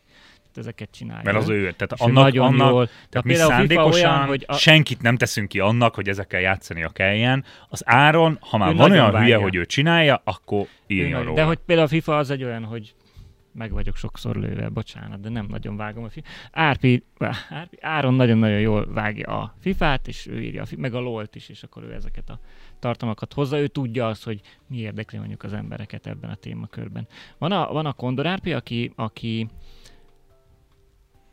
[0.57, 1.21] ezeket csinálja.
[1.23, 2.89] Mert az ő, tehát annak, nagyon annak, jól.
[3.09, 4.53] Tehát mi szándékosan olyan, hogy a...
[4.53, 7.45] senkit nem teszünk ki annak, hogy ezekkel játszani a kelljen.
[7.69, 9.19] Az áron, ha már van olyan vágja.
[9.19, 11.35] hülye, hogy ő csinálja, akkor írjon róla.
[11.35, 12.93] De hogy például a FIFA az egy olyan, hogy
[13.53, 16.27] meg vagyok sokszor lőve, bocsánat, de nem nagyon vágom a FIFA.
[16.51, 17.03] Árpi,
[17.49, 21.35] Árpi Áron nagyon-nagyon jól vágja a FIFA-t, és ő írja a FIFA, meg a LOL-t
[21.35, 22.39] is, és akkor ő ezeket a
[22.79, 23.59] tartalmakat hozza.
[23.59, 27.07] Ő tudja azt, hogy mi érdekli mondjuk az embereket ebben a témakörben.
[27.37, 29.47] Van a, van a Kondor Árpi, aki, aki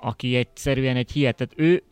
[0.00, 1.52] aki egyszerűen egy hihetet.
[1.56, 1.82] Ő,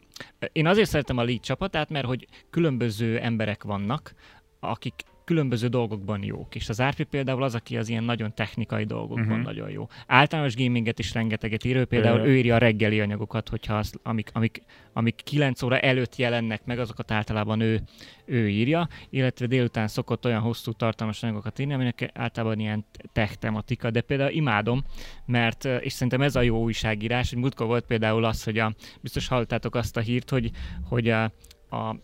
[0.53, 4.15] én azért szeretem a Lead csapatát, mert hogy különböző emberek vannak,
[4.61, 4.95] akik
[5.29, 6.55] különböző dolgokban jók.
[6.55, 9.45] És az RP például az, aki az ilyen nagyon technikai dolgokban uh-huh.
[9.45, 9.89] nagyon jó.
[10.07, 14.31] Általános gaminget is rengeteget ír, ő például ő írja a reggeli anyagokat, hogyha az, amik,
[14.33, 14.63] amik,
[14.93, 17.83] amik 9 óra előtt jelennek meg, azokat általában ő,
[18.25, 23.91] ő írja, illetve délután szokott olyan hosszú tartalmas anyagokat írni, aminek általában ilyen tech tematika,
[23.91, 24.85] de például imádom,
[25.27, 29.29] mert, és szerintem ez a jó újságírás, hogy múltkor volt például az, hogy a, biztos
[29.29, 30.51] hallottátok azt a hírt, hogy,
[30.89, 31.33] hogy a,
[31.69, 31.97] a,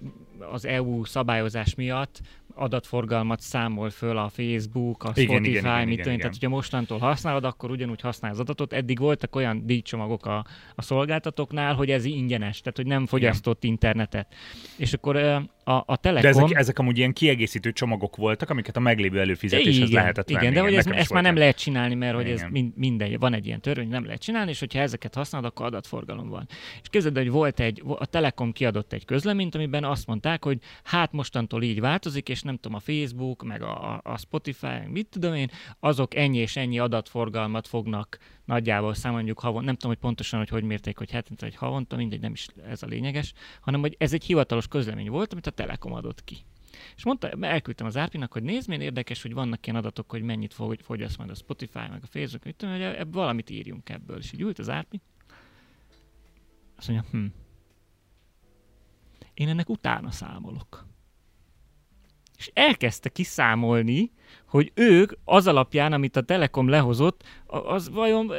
[0.53, 2.21] az EU szabályozás miatt
[2.55, 6.17] adatforgalmat számol föl a Facebook, a igen, Spotify, igen, igen, mit igen.
[6.17, 8.73] Tehát, hogyha mostantól használod, akkor ugyanúgy használ az adatot.
[8.73, 13.73] Eddig voltak olyan díjcsomagok a, a szolgáltatóknál, hogy ez ingyenes, tehát hogy nem fogyasztott igen.
[13.75, 14.35] internetet.
[14.77, 15.17] És akkor
[15.65, 16.33] a, a Telekom...
[16.33, 20.43] De ezek, ezek amúgy ilyen kiegészítő csomagok voltek, amiket a meglévő előfizetéshez igen, lehetett Igen,
[20.43, 20.55] venni.
[20.55, 23.47] de hogy ez, ezt már nem lehet csinálni, mert hogy ez mind, minden, van egy
[23.47, 26.47] ilyen törvény, nem lehet csinálni, és hogyha ezeket használod, akkor adatforgalom van.
[26.83, 31.13] És képzeld, hogy volt egy, a Telekom kiadott egy közleményt, amiben azt mondták, hogy hát
[31.13, 35.51] mostantól így változik, és nem tudom, a Facebook, meg a, a Spotify, mit tudom én,
[35.81, 40.63] azok ennyi és ennyi adatforgalmat fognak nagyjából számoljuk havon, nem tudom, hogy pontosan, hogy hogy
[40.63, 44.25] mérték, hogy hetente, vagy havonta, mindegy, nem is ez a lényeges, hanem hogy ez egy
[44.25, 46.37] hivatalos közlemény volt, amit a Telekom adott ki.
[46.97, 50.55] És mondta, elküldtem az Árpinak, hogy nézd, milyen érdekes, hogy vannak ilyen adatok, hogy mennyit
[50.55, 54.19] fog, fogyaszt majd a Spotify, meg a Facebook, mit tudom, hogy ebből valamit írjunk ebből.
[54.19, 55.01] És így ült az Árpi,
[56.77, 57.27] azt mondja, hm,
[59.35, 60.87] én ennek utána számolok.
[62.39, 64.11] És elkezdte kiszámolni,
[64.55, 68.33] hogy ők az alapján, amit a Telekom lehozott, az vajon,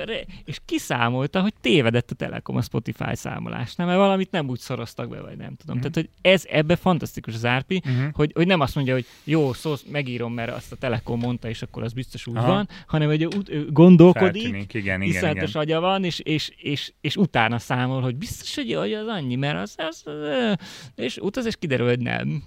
[0.46, 5.22] és kiszámolta, hogy tévedett a Telekom a Spotify számolásnál, mert valamit nem úgy szoroztak be,
[5.22, 5.78] vagy nem tudom.
[5.78, 5.92] Uh-huh.
[5.92, 8.12] Tehát, hogy ez ebbe fantasztikus az árpi, uh-huh.
[8.14, 11.62] hogy, hogy nem azt mondja, hogy jó, szó, megírom, mert azt a Telekom mondta, és
[11.62, 12.48] akkor az biztos úgy Aha.
[12.48, 15.50] van, hanem hogy ő gondolkodik, Feltűnik, igen, igen, igen.
[15.54, 19.76] agya van, és, és, és, és, utána számol, hogy biztos, hogy az annyi, mert az,
[19.78, 20.56] az, az
[20.96, 22.44] és utaz, és kiderül, hogy nem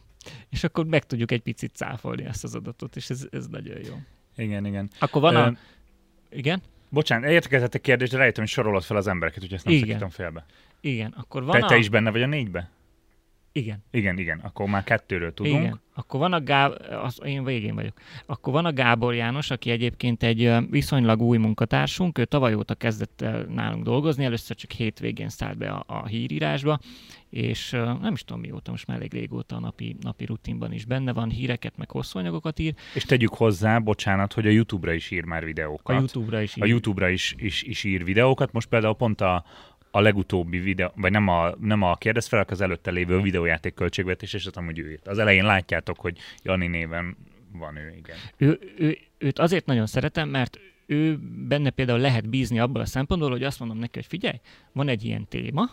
[0.51, 3.95] és akkor meg tudjuk egy picit cáfolni ezt az adatot, és ez, ez nagyon jó.
[4.37, 4.91] Igen, igen.
[4.99, 5.57] Akkor van Ö, a...
[6.31, 6.63] Igen?
[6.89, 9.87] Bocsánat, értekezett a kérdés, de rájöttem, hogy sorolod fel az embereket, úgyhogy ezt nem igen.
[9.87, 10.45] szakítom félbe.
[10.81, 11.69] Igen, akkor van te, a...
[11.69, 12.71] te is benne vagy a négybe?
[13.59, 13.85] Igen.
[13.91, 15.63] Igen, igen, akkor már kettőről tudunk.
[15.63, 15.81] Igen.
[15.95, 18.01] Akkor van a Gábor, az, én végén vagyok.
[18.27, 23.25] Akkor van a Gábor János, aki egyébként egy viszonylag új munkatársunk, ő tavaly óta kezdett
[23.49, 26.79] nálunk dolgozni, először csak hétvégén szállt be a, a hírírásba,
[27.31, 31.13] és nem is tudom mióta, most már elég régóta a napi, napi rutinban is benne
[31.13, 32.75] van, híreket, meg hosszú anyagokat ír.
[32.95, 35.97] És tegyük hozzá, bocsánat, hogy a YouTube-ra is ír már A videókat.
[35.97, 36.63] YouTube-ra is ír.
[36.63, 38.53] a YouTube-ra is, is, is ír videókat.
[38.53, 39.45] Most például pont a,
[39.99, 44.33] a legutóbbi videó, vagy nem a, nem a kérdez fel, az előtte lévő videójáték költségvetés,
[44.33, 45.09] és azt amúgy ő írt.
[45.09, 47.17] Az elején látjátok, hogy Jani néven
[47.53, 48.17] van ő, igen.
[48.37, 51.19] ő, ő, őt azért nagyon szeretem, mert ő
[51.49, 54.41] benne például lehet bízni abból a szempontból, hogy azt mondom neki, hogy figyelj,
[54.73, 55.71] van egy ilyen téma,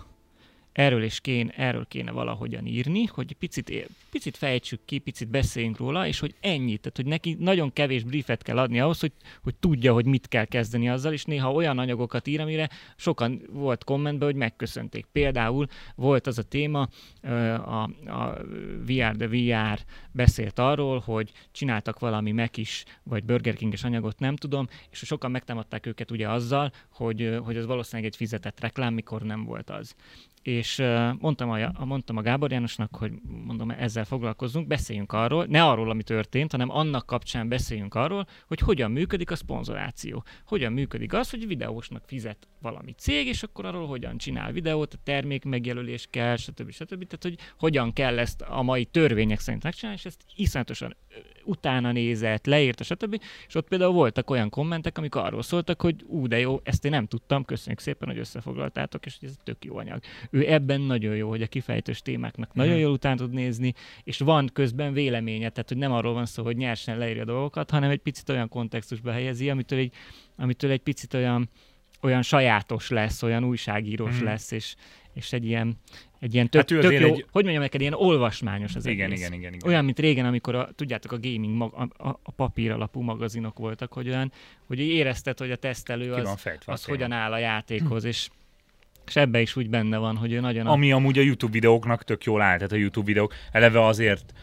[0.75, 6.07] erről is kéne, erről kéne valahogyan írni, hogy picit, picit fejtsük ki, picit beszéljünk róla,
[6.07, 9.11] és hogy ennyit, tehát hogy neki nagyon kevés briefet kell adni ahhoz, hogy,
[9.43, 13.83] hogy tudja, hogy mit kell kezdeni azzal, és néha olyan anyagokat ír, amire sokan volt
[13.83, 15.05] kommentben, hogy megköszönték.
[15.11, 16.87] Például volt az a téma,
[17.21, 18.37] a, a
[18.85, 19.79] VR the VR
[20.11, 25.31] beszélt arról, hogy csináltak valami Mac is, vagy Burger King-es anyagot, nem tudom, és sokan
[25.31, 29.95] megtámadták őket ugye azzal, hogy, hogy az valószínűleg egy fizetett reklám, mikor nem volt az
[30.47, 30.83] és
[31.19, 33.11] mondtam, a, mondtam a Gábor Jánosnak, hogy
[33.45, 38.59] mondom, ezzel foglalkozzunk, beszéljünk arról, ne arról, ami történt, hanem annak kapcsán beszéljünk arról, hogy
[38.59, 40.23] hogyan működik a szponzoráció.
[40.45, 44.97] Hogyan működik az, hogy videósnak fizet valami cég, és akkor arról hogyan csinál videót, a
[45.03, 46.71] termék megjelölés kell, stb.
[46.71, 47.07] stb.
[47.07, 50.95] Tehát, hogy hogyan kell ezt a mai törvények szerint megcsinálni, és ezt iszonyatosan
[51.43, 53.21] utána nézett, leírta, stb.
[53.47, 56.91] És ott például voltak olyan kommentek, amik arról szóltak, hogy ú, de jó, ezt én
[56.91, 59.99] nem tudtam, köszönjük szépen, hogy összefoglaltátok, és hogy ez tök jó anyag.
[60.35, 62.81] Ő ebben nagyon jó, hogy a kifejtős témáknak nagyon Mhm.
[62.81, 63.73] jól után tud nézni,
[64.03, 67.69] és van közben véleménye, tehát hogy nem arról van szó, hogy nyersen leírja a dolgokat,
[67.69, 69.93] hanem egy picit olyan kontextusba helyezi, amitől egy,
[70.37, 71.49] amitől egy picit olyan,
[72.01, 74.23] olyan sajátos lesz, olyan újságírós Mhm.
[74.25, 74.75] lesz, és,
[75.13, 75.75] és egy ilyen,
[76.19, 79.19] egy ilyen tök, Hát tök jó, egy- hogy mondjam neked, ilyen olvasmányos az igen, egész.
[79.19, 79.67] igen, igen, igen.
[79.69, 83.93] Olyan, mint régen, amikor a, tudjátok, a gaming, mag, a, a, papír alapú magazinok voltak,
[83.93, 84.31] hogy olyan,
[84.67, 88.29] hogy érezted, hogy a tesztelő Ki van az, fejtve az hogyan áll a játékhoz, és,
[89.07, 90.67] és ebbe is úgy benne van, hogy ő nagyon...
[90.67, 94.33] a- Ami amúgy a YouTube videóknak tök jól áll, tehát a YouTube videók eleve azért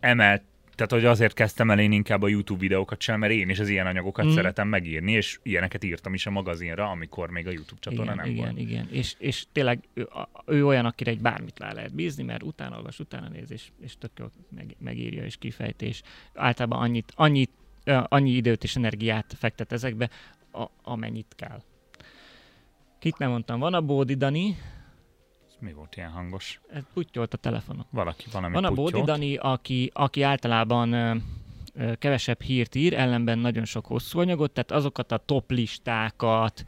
[0.00, 0.42] emelt,
[0.74, 3.68] tehát hogy azért kezdtem el én inkább a YouTube videókat csinálni, mert én is az
[3.68, 4.34] ilyen anyagokat Mhm.
[4.34, 8.30] szeretem megírni, és ilyeneket írtam is a magazinra, amikor még a YouTube csatorna igen, nem
[8.34, 8.58] igen, volt.
[8.58, 8.88] igen.
[8.90, 10.08] És, és tényleg ő,
[10.46, 13.92] ő olyan, akire egy bármit rá lehet bízni, mert utána olvas, utána néz, és, és
[13.98, 16.02] tök jól meg, megírja és kifejtés.
[16.34, 17.50] Általában annyit, annyit,
[18.08, 20.10] annyi időt és energiát fektet ezekbe,
[20.52, 21.62] a, amennyit kell.
[23.00, 24.56] Kit nem mondtam, van a Bódi Dani,
[25.48, 26.60] Ez Mi volt ilyen hangos?
[26.72, 27.86] ez puttyolt a telefonon.
[27.90, 29.06] Valaki valami Van a Bódi puttyolt.
[29.06, 31.14] Dani, aki, aki általában ö,
[31.74, 36.64] ö, kevesebb hírt ír, ellenben nagyon sok hosszú anyagot, tehát azokat a top listákat,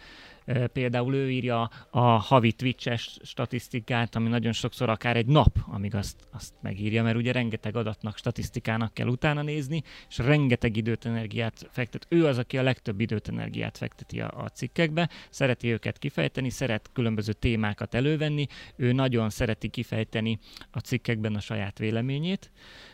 [0.72, 6.26] például ő írja a havi Twitch-es statisztikát, ami nagyon sokszor akár egy nap, amíg azt,
[6.30, 12.07] azt megírja, mert ugye rengeteg adatnak, statisztikának kell utána nézni, és rengeteg időt, energiát fektet.
[12.09, 16.90] Ő az, aki a legtöbb időt, energiát fekteti a, a cikkekbe, szereti őket kifejteni, szeret
[16.93, 20.38] különböző témákat elővenni, ő nagyon szereti kifejteni
[20.70, 22.51] a cikkekben a saját véleményét.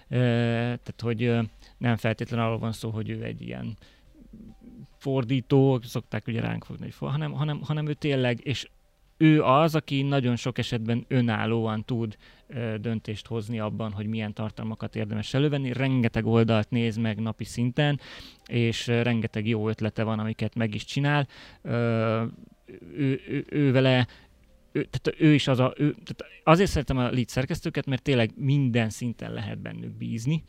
[0.09, 1.39] Tehát, hogy
[1.79, 3.77] nem feltétlenül arról van szó, hogy ő egy ilyen
[5.09, 8.69] fordító, szokták ugye ránk fogni, hogy for, hanem, hanem, hanem ő tényleg, és
[9.17, 14.97] ő az, aki nagyon sok esetben önállóan tud ö, döntést hozni abban, hogy milyen tartalmakat
[14.97, 15.73] érdemes elővenni.
[15.73, 18.01] Rengeteg oldalt néz meg napi szinten,
[18.47, 21.27] és rengeteg jó ötlete van, amiket meg is csinál.
[21.63, 22.25] Ö,
[22.97, 24.07] ő, ő, ő vele
[24.73, 28.31] ő, tehát ő is az a, ő, tehát azért szeretem a lead szerkesztőket, mert tényleg
[28.37, 30.45] minden szinten lehet bennük bízni,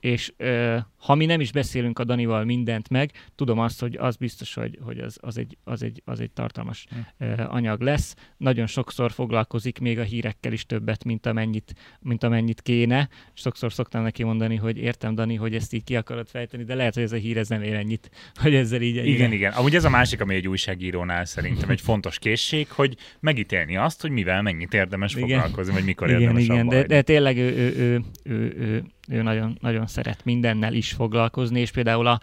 [0.00, 0.76] és ö,
[1.06, 4.78] ha mi nem is beszélünk a Danival mindent meg, tudom azt, hogy az biztos, hogy,
[4.82, 6.86] hogy az, az, egy, az, egy, az egy tartalmas
[7.18, 8.14] ö, anyag lesz.
[8.36, 13.08] Nagyon sokszor foglalkozik még a hírekkel is többet, mint amennyit, mint amennyit kéne.
[13.32, 16.94] Sokszor szoktam neki mondani, hogy értem, Dani, hogy ezt így ki akarod fejteni, de lehet,
[16.94, 18.10] hogy ez a hír ez nem ér ennyit,
[18.42, 19.52] hogy ezzel így ennyire- Igen, igen.
[19.52, 24.10] Amúgy ez a másik, ami egy újságírónál szerintem egy fontos készség, hogy megítélni azt, hogy
[24.10, 25.28] mivel mennyit érdemes Igen.
[25.28, 29.22] foglalkozni, vagy mikor igen, érdemes igen, de, de tényleg ő, ő, ő, ő, ő, ő
[29.22, 32.20] nagyon, nagyon szeret mindennel is foglalkozni, és például a,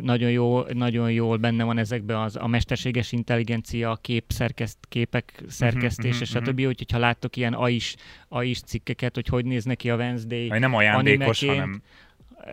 [0.00, 5.42] nagyon, jó, nagyon jól benne van ezekben az, a mesterséges intelligencia, a kép szerkeszt, képek
[5.48, 6.58] szerkesztése, mhm, stb.
[6.58, 7.96] Úgyhogy ha láttok ilyen AI-s,
[8.28, 11.82] AI-s cikkeket, hogy hogy néz neki a Wednesday, Vagy nem ajándékos, hanem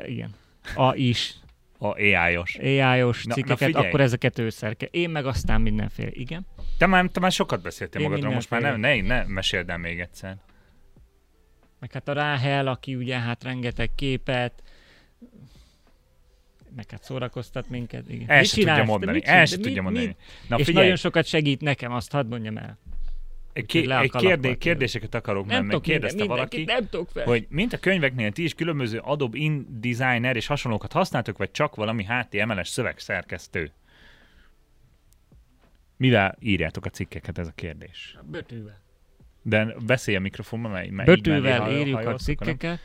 [0.06, 0.30] igen,
[0.76, 1.34] AI-s,
[1.78, 2.56] a AI-os.
[2.56, 3.88] AI-os Na- na cikkeket, figyelj!
[3.88, 4.88] akkor ezeket ő szerke.
[4.92, 6.10] Én meg aztán mindenféle.
[6.12, 6.46] Igen.
[6.78, 9.08] Te már, te már sokat beszéltél Én magadról, most már ne, mindenféle.
[9.08, 10.38] ne, ne meséld el még egyszer.
[11.80, 14.64] Meg hát a Ráhel, aki ugye hát rengeteg képet,
[16.88, 18.10] hát szórakoztat minket.
[18.10, 18.30] Igen.
[18.30, 20.16] El se tudja mondani, el se tudja mondani.
[20.50, 22.78] Na és figyelj, nagyon sokat segít nekem, azt hadd mondjam el.
[23.54, 27.24] Egy, ké- kérdé- kérdéseket akarok, Nem tudok kérdezte minden, valaki, nem fel.
[27.26, 32.06] hogy mint a könyveknél ti is különböző Adobe InDesigner és hasonlókat használtok, vagy csak valami
[32.06, 33.72] HTML-es szövegszerkesztő?
[35.98, 38.18] Mivel írjátok a cikkeket, ez a kérdés.
[38.24, 38.80] Bötővel.
[39.42, 42.80] De beszélj a mikrofonba, mellé Bötővel hajol- írjuk a cikkeket.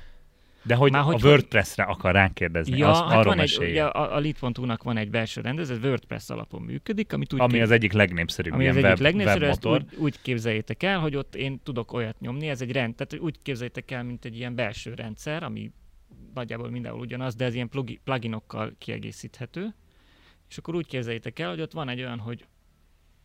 [0.62, 3.84] De hogy Már a hogy- WordPress-re akar rákérdezni, Ja, azt, hát arról van egy, ugye
[3.84, 7.70] a, a Lead.hu-nak van egy belső rendezet, WordPress alapon működik, amit úgy Ami kép- az
[7.70, 11.60] egyik legnépszerűbb ami az egyik web, legnépszerűbb, ezt úgy, úgy képzeljétek el, hogy ott én
[11.62, 15.42] tudok olyat nyomni, ez egy rend, tehát úgy képzeljétek el, mint egy ilyen belső rendszer,
[15.42, 15.72] ami
[16.34, 19.74] nagyjából mindenhol ugyanaz, de ez ilyen plugi- pluginokkal kiegészíthető.
[20.48, 22.44] És akkor úgy képzeljétek el, hogy ott van egy olyan, hogy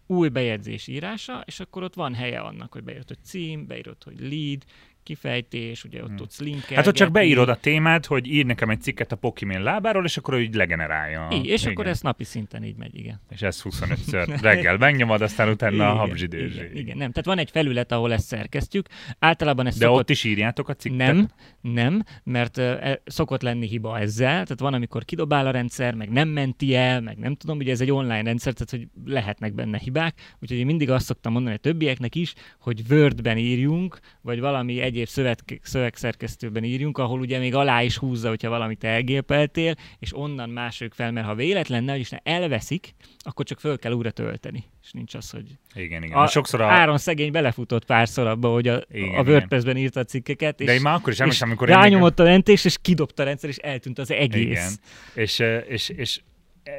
[0.08, 4.20] új bejegyzés írása, és akkor ott van helye annak, hogy beírod, hogy cím, beírod, hogy
[4.20, 4.64] lead,
[5.06, 6.16] kifejtés, ugye ott Hmm.
[6.16, 6.76] tudsz linkelgetni.
[6.76, 10.18] Hát ott csak beírod a témát, hogy ír nekem egy cikket a Pokimén lábáról, és
[10.18, 11.28] akkor ő így legenerálja.
[11.32, 11.74] Így, és Igen.
[11.74, 13.22] akkor ez napi szinten így megy, igen.
[13.30, 16.56] És ez 25-ször reggel megnyomod, aztán utána a Igen, habzsidőzsé.
[16.56, 17.10] igen, igen, nem.
[17.10, 18.88] Tehát van egy felület, ahol ezt szerkesztjük.
[19.20, 20.00] Általában ez De szokott...
[20.00, 20.98] ott is írjátok a cikket?
[20.98, 21.28] Nem,
[21.62, 26.28] nem, mert uh, szokott lenni hiba ezzel, tehát van, amikor kidobál a rendszer, meg nem
[26.30, 30.36] menti el, meg nem tudom, ugye ez egy online rendszer, tehát hogy lehetnek benne hibák,
[30.42, 35.08] úgyhogy én mindig azt szoktam mondani a többieknek is, hogy Wordben írjunk, vagy valami egyéb
[35.08, 40.94] szövet, szövegszerkesztőben írjunk, ahol ugye még alá is húzza, hogyha valamit elgépeltél, és onnan mások
[40.94, 44.64] fel, mert ha véletlen, ne, is elveszik, akkor csak föl kell újra tölteni.
[44.84, 46.18] És nincs az, hogy Igen, igen.
[46.18, 46.66] a, Sokszor a...
[46.66, 50.74] Áron szegény belefutott párszor abba, hogy a, Igen, a WordPress-ben írta a cikkeket, és De
[50.74, 53.50] én már akkor is és emlékszem, amikor én rányomott a mentés, és kidobta a rendszer,
[53.50, 54.50] és eltűnt az egész.
[54.50, 54.72] Igen.
[55.14, 56.20] És, eh, és, és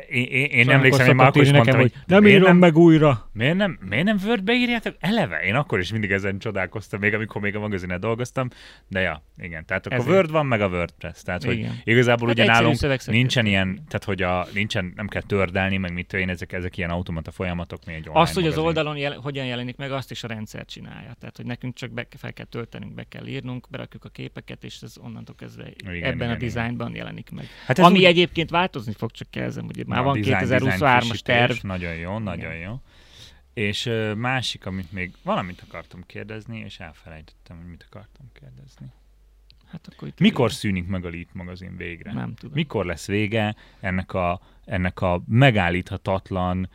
[0.09, 2.57] én, én, én emlékszem, én már akkor is írni mondtam, nekem, hogy hogy nem írom
[2.57, 3.31] meg újra.
[3.33, 4.97] Miért nem, miért nem Wordbe írjátok?
[5.01, 5.41] Eleve?
[5.41, 8.49] Én akkor is mindig ezen csodálkoztam, még amikor még a magazinen dolgoztam.
[8.89, 9.65] De ja, igen.
[9.67, 10.15] Tehát akkor Ezért.
[10.15, 11.23] Word van, meg a WordPress.
[11.23, 11.81] Tehát, hogy Igen.
[11.85, 16.07] igazából Hát ugye nálunk nincsen ilyen, tehát hogy a, nincsen, nem kell tördelni, meg mit
[16.07, 18.67] tudom én, ezek, ezek ilyen automata folyamatok, mi egy Azt, hogy az magazin.
[18.67, 21.15] oldalon jel, hogyan jelenik meg, azt is a rendszer csinálja.
[21.21, 24.79] Tehát, hogy nekünk csak be, fel kell töltenünk, be kell írnunk, berakjuk a képeket, és
[24.83, 26.39] ez onnantól kezdve Igen, igen, ebben igen, a igen.
[26.39, 27.47] dizájnban jelenik meg.
[27.67, 31.21] Hát Ami úgy- egyébként változni fog, csak jelzem, ugye már van design, design 2023-as frissítés,
[31.21, 31.57] terv.
[31.63, 32.81] Nagyon jó, nagyon jó.
[33.55, 38.87] És ö, másik, amit még valamit akartam kérdezni, és elfelejtettem, hogy mit akartam kérdezni.
[39.71, 42.13] Hát akkor itt Mikor szűnik meg a Lead magazin végre?
[42.13, 42.55] Nem tudom.
[42.55, 46.69] Mikor lesz vége ennek a, ennek a megállíthatatlan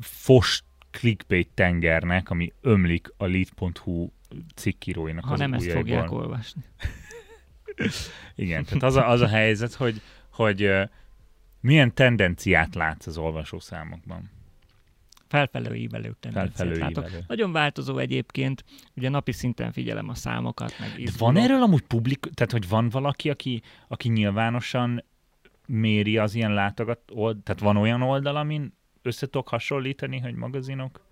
[0.00, 4.10] fos clickbait tengernek, ami ömlik a lead.hu
[4.54, 5.82] cikkíróinak Ha az nem ezt ujjaiból.
[5.82, 6.62] fogják olvasni.
[8.34, 10.72] Igen, tehát az a, az a helyzet, hogy, hogy
[11.60, 14.30] milyen tendenciát látsz az olvasószámokban?
[15.28, 17.06] Felfelő ívelő tendenciát látok.
[17.06, 17.24] ívelő.
[17.26, 18.64] Nagyon változó egyébként,
[18.96, 22.88] ugye napi szinten figyelem a számokat, meg De van erről amúgy publik, tehát hogy van
[22.88, 25.04] valaki, aki, aki nyilvánosan
[25.66, 31.08] méri az ilyen látogat, old, tehát van olyan oldal, amin össze tudok hasonlítani, hogy magazinok?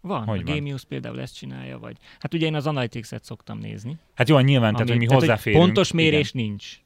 [0.00, 0.62] Van, Hogy a van?
[0.62, 1.96] News például ezt csinálja, vagy...
[2.18, 3.96] Hát ugye én az Analytics-et szoktam nézni.
[4.14, 5.64] Hát jó, nyilván, tehát, hogy mi hozzáférünk.
[5.64, 6.46] Pontos mérés igen.
[6.46, 6.80] nincs.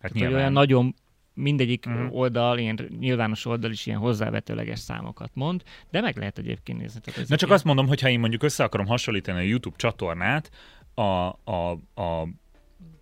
[0.00, 0.94] Hát Tehát, hogy olyan nagyon
[1.38, 2.14] mindegyik uh-huh.
[2.14, 7.00] oldal, ilyen nyilvános oldal is ilyen hozzávetőleges számokat mond, de meg lehet egyébként nézni.
[7.00, 9.76] Tehát Na csak ilyen- azt mondom, hogy ha én mondjuk össze akarom hasonlítani a YouTube
[9.76, 10.50] csatornát
[10.94, 12.28] a, a, a,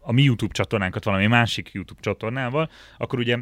[0.00, 3.38] a mi YouTube csatornánkat valami másik YouTube csatornával, akkor ugye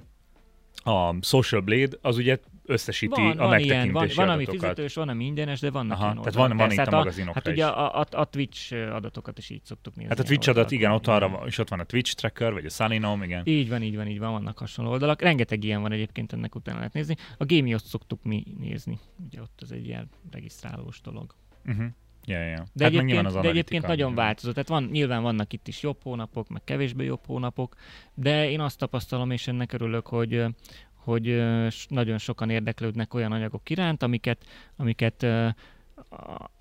[0.85, 5.09] a Social Blade az ugye összesíti van, a van ilyen, van, van, ami fizetős, van,
[5.09, 7.53] ami ingyenes, de vannak Aha, ilyen tehát van- van itt a magazinokra Hát is.
[7.53, 10.11] ugye a, a, a Twitch adatokat is így szoktuk nézni.
[10.11, 12.65] Hát a Twitch adat, igen, ott arra van, és ott van a Twitch tracker, vagy
[12.65, 13.43] a Salinom, igen.
[13.45, 15.23] Így van, így van, így van, vannak hasonló oldalak.
[15.23, 17.17] Rengeteg ilyen van egyébként, ennek utána lehet nézni.
[17.39, 18.99] A Gémiot szoktuk mi nézni.
[19.27, 21.35] Ugye ott az egy ilyen regisztrálós dolog.
[21.67, 21.87] Uh-huh.
[22.27, 22.65] Ja, ja.
[22.73, 24.53] De, hát egyébként, az de egyébként nagyon változó.
[24.53, 27.75] Tehát van, nyilván vannak itt is jobb hónapok, meg kevésbé jobb hónapok,
[28.15, 30.45] de én azt tapasztalom, és ennek örülök, hogy
[31.05, 31.43] hogy
[31.89, 34.45] nagyon sokan érdeklődnek olyan anyagok iránt, amiket,
[34.77, 35.27] amiket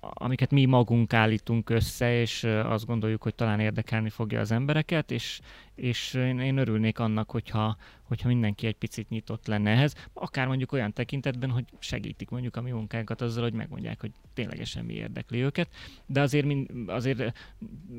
[0.00, 5.40] amiket mi magunk állítunk össze, és azt gondoljuk, hogy talán érdekelni fogja az embereket, és,
[5.74, 10.72] és én, én örülnék annak, hogyha, hogyha mindenki egy picit nyitott lenne ehhez, akár mondjuk
[10.72, 15.40] olyan tekintetben, hogy segítik mondjuk a mi munkánkat azzal, hogy megmondják, hogy ténylegesen mi érdekli
[15.42, 15.68] őket,
[16.06, 16.46] de azért,
[16.86, 17.38] azért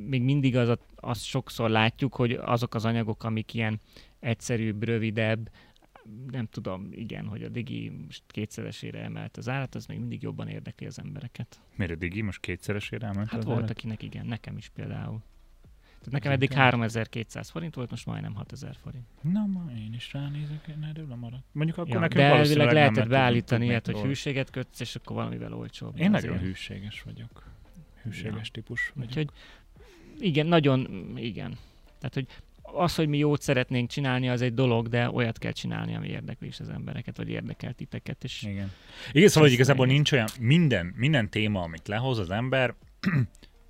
[0.07, 3.79] még mindig az, azt sokszor látjuk, hogy azok az anyagok, amik ilyen
[4.19, 5.49] egyszerűbb, rövidebb,
[6.31, 10.47] nem tudom, igen, hogy a Digi most kétszeresére emelt az árat, az még mindig jobban
[10.47, 11.59] érdekli az embereket.
[11.75, 13.69] Miért a Digi most kétszeresére elment Hát az volt, árat?
[13.69, 15.21] akinek igen, nekem is például.
[15.97, 19.05] Tehát nekem eddig inkább- 3200 forint volt, most majdnem 6000 forint.
[19.21, 21.43] Na, ma én is ránézek, én erről lemaradt.
[21.51, 25.53] Mondjuk akkor Ja, nekünk de elvileg lehetett beállítani ilyet, hogy hűséget kötsz, és akkor valamivel
[25.53, 25.97] olcsóbb.
[25.99, 26.33] Én azért.
[26.33, 27.51] nagyon hűséges vagyok.
[28.03, 29.09] Hűséges típus vagyok.
[29.09, 29.29] Úgyhogy
[30.19, 31.57] igen, nagyon, igen.
[31.99, 32.27] Tehát, hogy
[32.73, 36.47] az, hogy mi jót szeretnénk csinálni, az egy dolog, de olyat kell csinálni, ami érdekli
[36.47, 38.23] is az embereket, vagy érdekel titeket.
[38.23, 38.71] És Igen.
[39.11, 42.73] Igen, szóval hogy Ez igazából nincs olyan, minden, minden téma, amit lehoz az ember,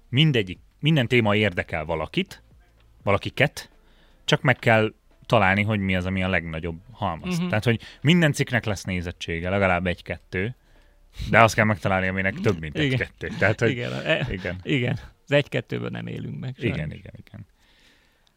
[0.09, 2.43] mindegyik, minden téma érdekel valakit,
[3.03, 3.69] valakiket,
[4.25, 4.93] csak meg kell
[5.25, 7.33] találni, hogy mi az, ami a legnagyobb halmaz.
[7.33, 7.47] Uh-huh.
[7.47, 10.55] Tehát, hogy minden cikknek lesz nézettsége, legalább egy-kettő,
[11.29, 12.91] de azt kell megtalálni, aminek több, mint Igen.
[12.91, 13.27] egy-kettő.
[13.39, 14.59] Tehát, hogy igen, e, igen.
[14.63, 16.55] igen, az egy-kettőből nem élünk meg.
[16.57, 16.97] Igen, sajnos.
[16.97, 17.45] igen, igen.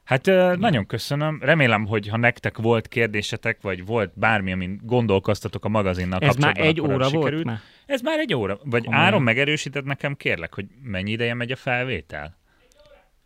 [0.09, 1.39] Hát ö, nagyon köszönöm.
[1.41, 6.53] Remélem, hogy ha nektek volt kérdésetek, vagy volt bármi, amin gondolkoztatok a magazinnal Ez már
[6.55, 7.33] kapcsolatban, egy óra sikerült.
[7.33, 7.59] volt már?
[7.87, 8.59] Ez már egy óra.
[8.65, 9.05] Vagy Komolyan.
[9.07, 12.38] Áron megerősített nekem, kérlek, hogy mennyi ideje megy a felvétel?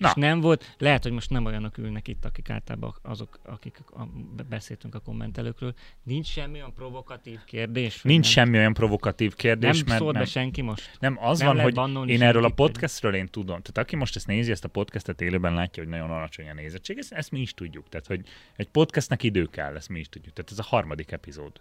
[0.02, 0.08] Na.
[0.08, 4.02] És nem volt, lehet, hogy most nem olyanok ülnek itt, akik általában azok, akik a,
[4.48, 5.74] beszéltünk a kommentelőkről.
[6.02, 8.02] Nincs semmi olyan provokatív kérdés?
[8.02, 10.96] Nincs nem, semmi olyan provokatív kérdés, Nem mert szólt nem, be senki most?
[11.00, 13.60] nem az nem van, hogy én erről a podcastről én tudom.
[13.62, 16.98] Tehát aki most ezt nézi, ezt a podcastet élőben látja, hogy nagyon alacsony a nézettség,
[16.98, 17.88] ezt, ezt mi is tudjuk.
[17.88, 18.20] Tehát, hogy
[18.56, 20.34] egy podcastnek idő kell, ezt mi is tudjuk.
[20.34, 21.60] Tehát ez a harmadik epizód.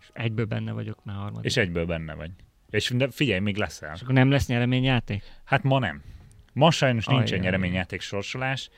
[0.00, 1.44] És egyből benne vagyok már harmadik.
[1.44, 2.30] És egyből benne vagy.
[2.70, 3.94] És de figyelj, még leszel.
[3.94, 5.22] És akkor nem lesz nyereményjáték?
[5.44, 6.02] Hát ma nem.
[6.56, 8.70] Ma sajnos nincsen nyereményjáték sorsolás.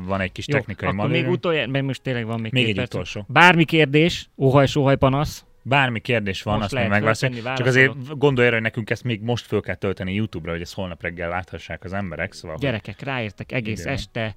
[0.00, 2.74] Van egy kis Jó, technikai akkor még utoljára, mert most tényleg van még, Még egy
[2.74, 2.92] perc.
[2.94, 3.24] utolsó.
[3.28, 5.44] Bármi kérdés, óhaj, sóhaj, panasz.
[5.62, 7.54] Bármi kérdés van, Most azt még megválaszoljuk.
[7.54, 10.74] Csak azért gondolj arra, hogy nekünk ezt még most föl kell tölteni YouTube-ra, hogy ezt
[10.74, 12.32] holnap reggel láthassák az emberek.
[12.32, 13.92] Szóval, Gyerekek, ráértek egész Idő van.
[13.92, 14.34] este,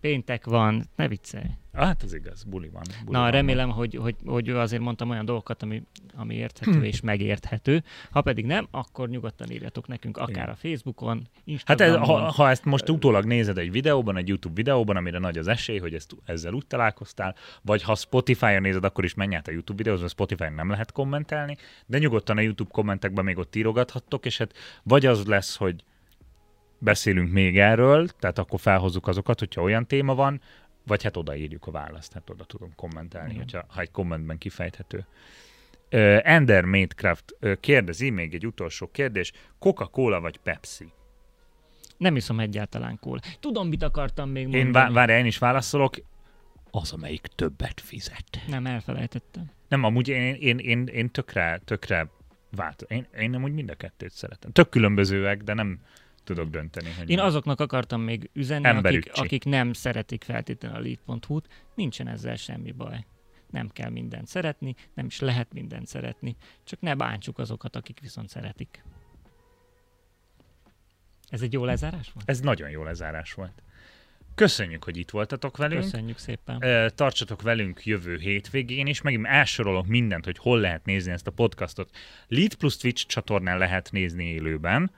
[0.00, 1.44] péntek van, ne viccelj.
[1.72, 2.82] Hát az igaz, buli van.
[3.04, 3.30] Buli Na, van.
[3.30, 5.82] remélem, hogy, hogy, hogy azért mondtam olyan dolgokat, ami,
[6.16, 6.82] ami érthető Hm.
[6.82, 7.82] és megérthető.
[8.10, 10.48] Ha pedig nem, akkor nyugodtan írjatok nekünk akár Igen.
[10.48, 12.00] a Facebookon, Hát Instagramon.
[12.00, 15.48] ez, ha, ha ezt most utólag nézed egy videóban, egy YouTube videóban, amire nagy az
[15.48, 19.50] esély, hogy ezt, ezzel úgy találkoztál, vagy ha Spotify-on nézed, akkor is menj át a
[19.50, 24.26] YouTube videóhoz, mert Spotify-on nem lehet kommentelni, de nyugodtan a YouTube kommentekben még ott írogathattok,
[24.26, 25.84] és hát vagy az lesz, hogy
[26.78, 30.40] beszélünk még erről, tehát akkor felhozzuk azokat, hogyha olyan téma van,
[30.86, 33.42] vagy hát odaírjuk a választ, hát oda tudom kommentelni, Igen.
[33.42, 35.06] hogyha, ha egy kommentben kifejthető.
[35.92, 40.92] Uh, Ender Madecraft uh, kérdezi, még egy utolsó kérdés, Coca-Cola vagy Pepsi?
[41.96, 43.20] Nem iszom egyáltalán kóla.
[43.40, 44.64] Tudom, mit akartam még mondani.
[44.64, 45.94] Én vá- várj, én is válaszolok.
[46.70, 48.38] Az, amelyik többet fizet.
[48.46, 49.50] Nem, elfelejtettem.
[49.68, 52.10] Nem, amúgy én, én, én, én tökre, tökre
[52.50, 52.82] vált.
[52.88, 54.52] Én, én amúgy mind a kettőt szeretem.
[54.52, 55.80] Tök különbözőek, de nem
[56.28, 56.90] tudok dönteni.
[56.98, 57.22] Hogy Én mi.
[57.22, 63.06] azoknak akartam még üzenni, akik, akik nem szeretik feltétlenül a lead.hu-t, nincsen ezzel semmi baj.
[63.50, 68.28] Nem kell mindent szeretni, nem is lehet mindent szeretni, csak ne bántsuk azokat, akik viszont
[68.28, 68.84] szeretik.
[71.28, 72.28] Ez egy jó lezárás volt?
[72.28, 73.62] Ez nagyon jó lezárás volt.
[74.34, 75.82] Köszönjük, hogy itt voltatok velünk.
[75.82, 76.62] Köszönjük szépen.
[76.94, 81.96] Tartsatok velünk jövő hétvégén, és megint elsorolok mindent, hogy hol lehet nézni ezt a podcastot.
[82.28, 84.90] Lead plus Twitch csatornán lehet nézni élőben.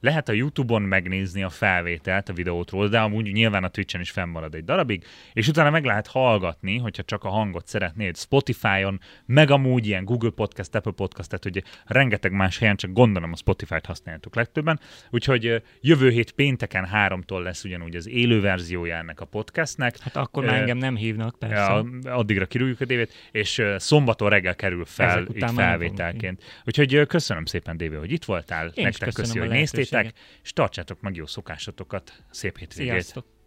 [0.00, 4.54] Lehet a YouTube-on megnézni a felvételt a videótról, de amúgy nyilván a Twitch-en is fennmarad
[4.54, 9.86] egy darabig, és utána meg lehet hallgatni, hogyha csak a hangot szeretnéd Spotify-on, meg amúgy
[9.86, 14.34] ilyen Google Podcast, Apple Podcast, tehát ugye rengeteg más helyen, csak gondolom a Spotify-t használjátok
[14.34, 14.80] legtöbben.
[15.10, 19.98] Úgyhogy jövő hét pénteken háromtól lesz ugyanúgy az élő verziója ennek a podcastnek.
[19.98, 21.56] Hát akkor már Ö, engem nem hívnak, persze.
[21.56, 26.42] Ja, addigra kirúgjuk a dévét, és szombaton reggel kerül fel nem felvételként.
[26.64, 28.66] Úgyhogy köszönöm szépen, Dévé, hogy itt voltál.
[28.74, 30.40] is Nektek köszönöm köszi, a hogy néztétek, lehetőséget.
[30.42, 32.24] és tartsátok meg jó szokásotokat.
[32.30, 32.90] Szép hétvégét.
[32.92, 33.37] Sziasztok!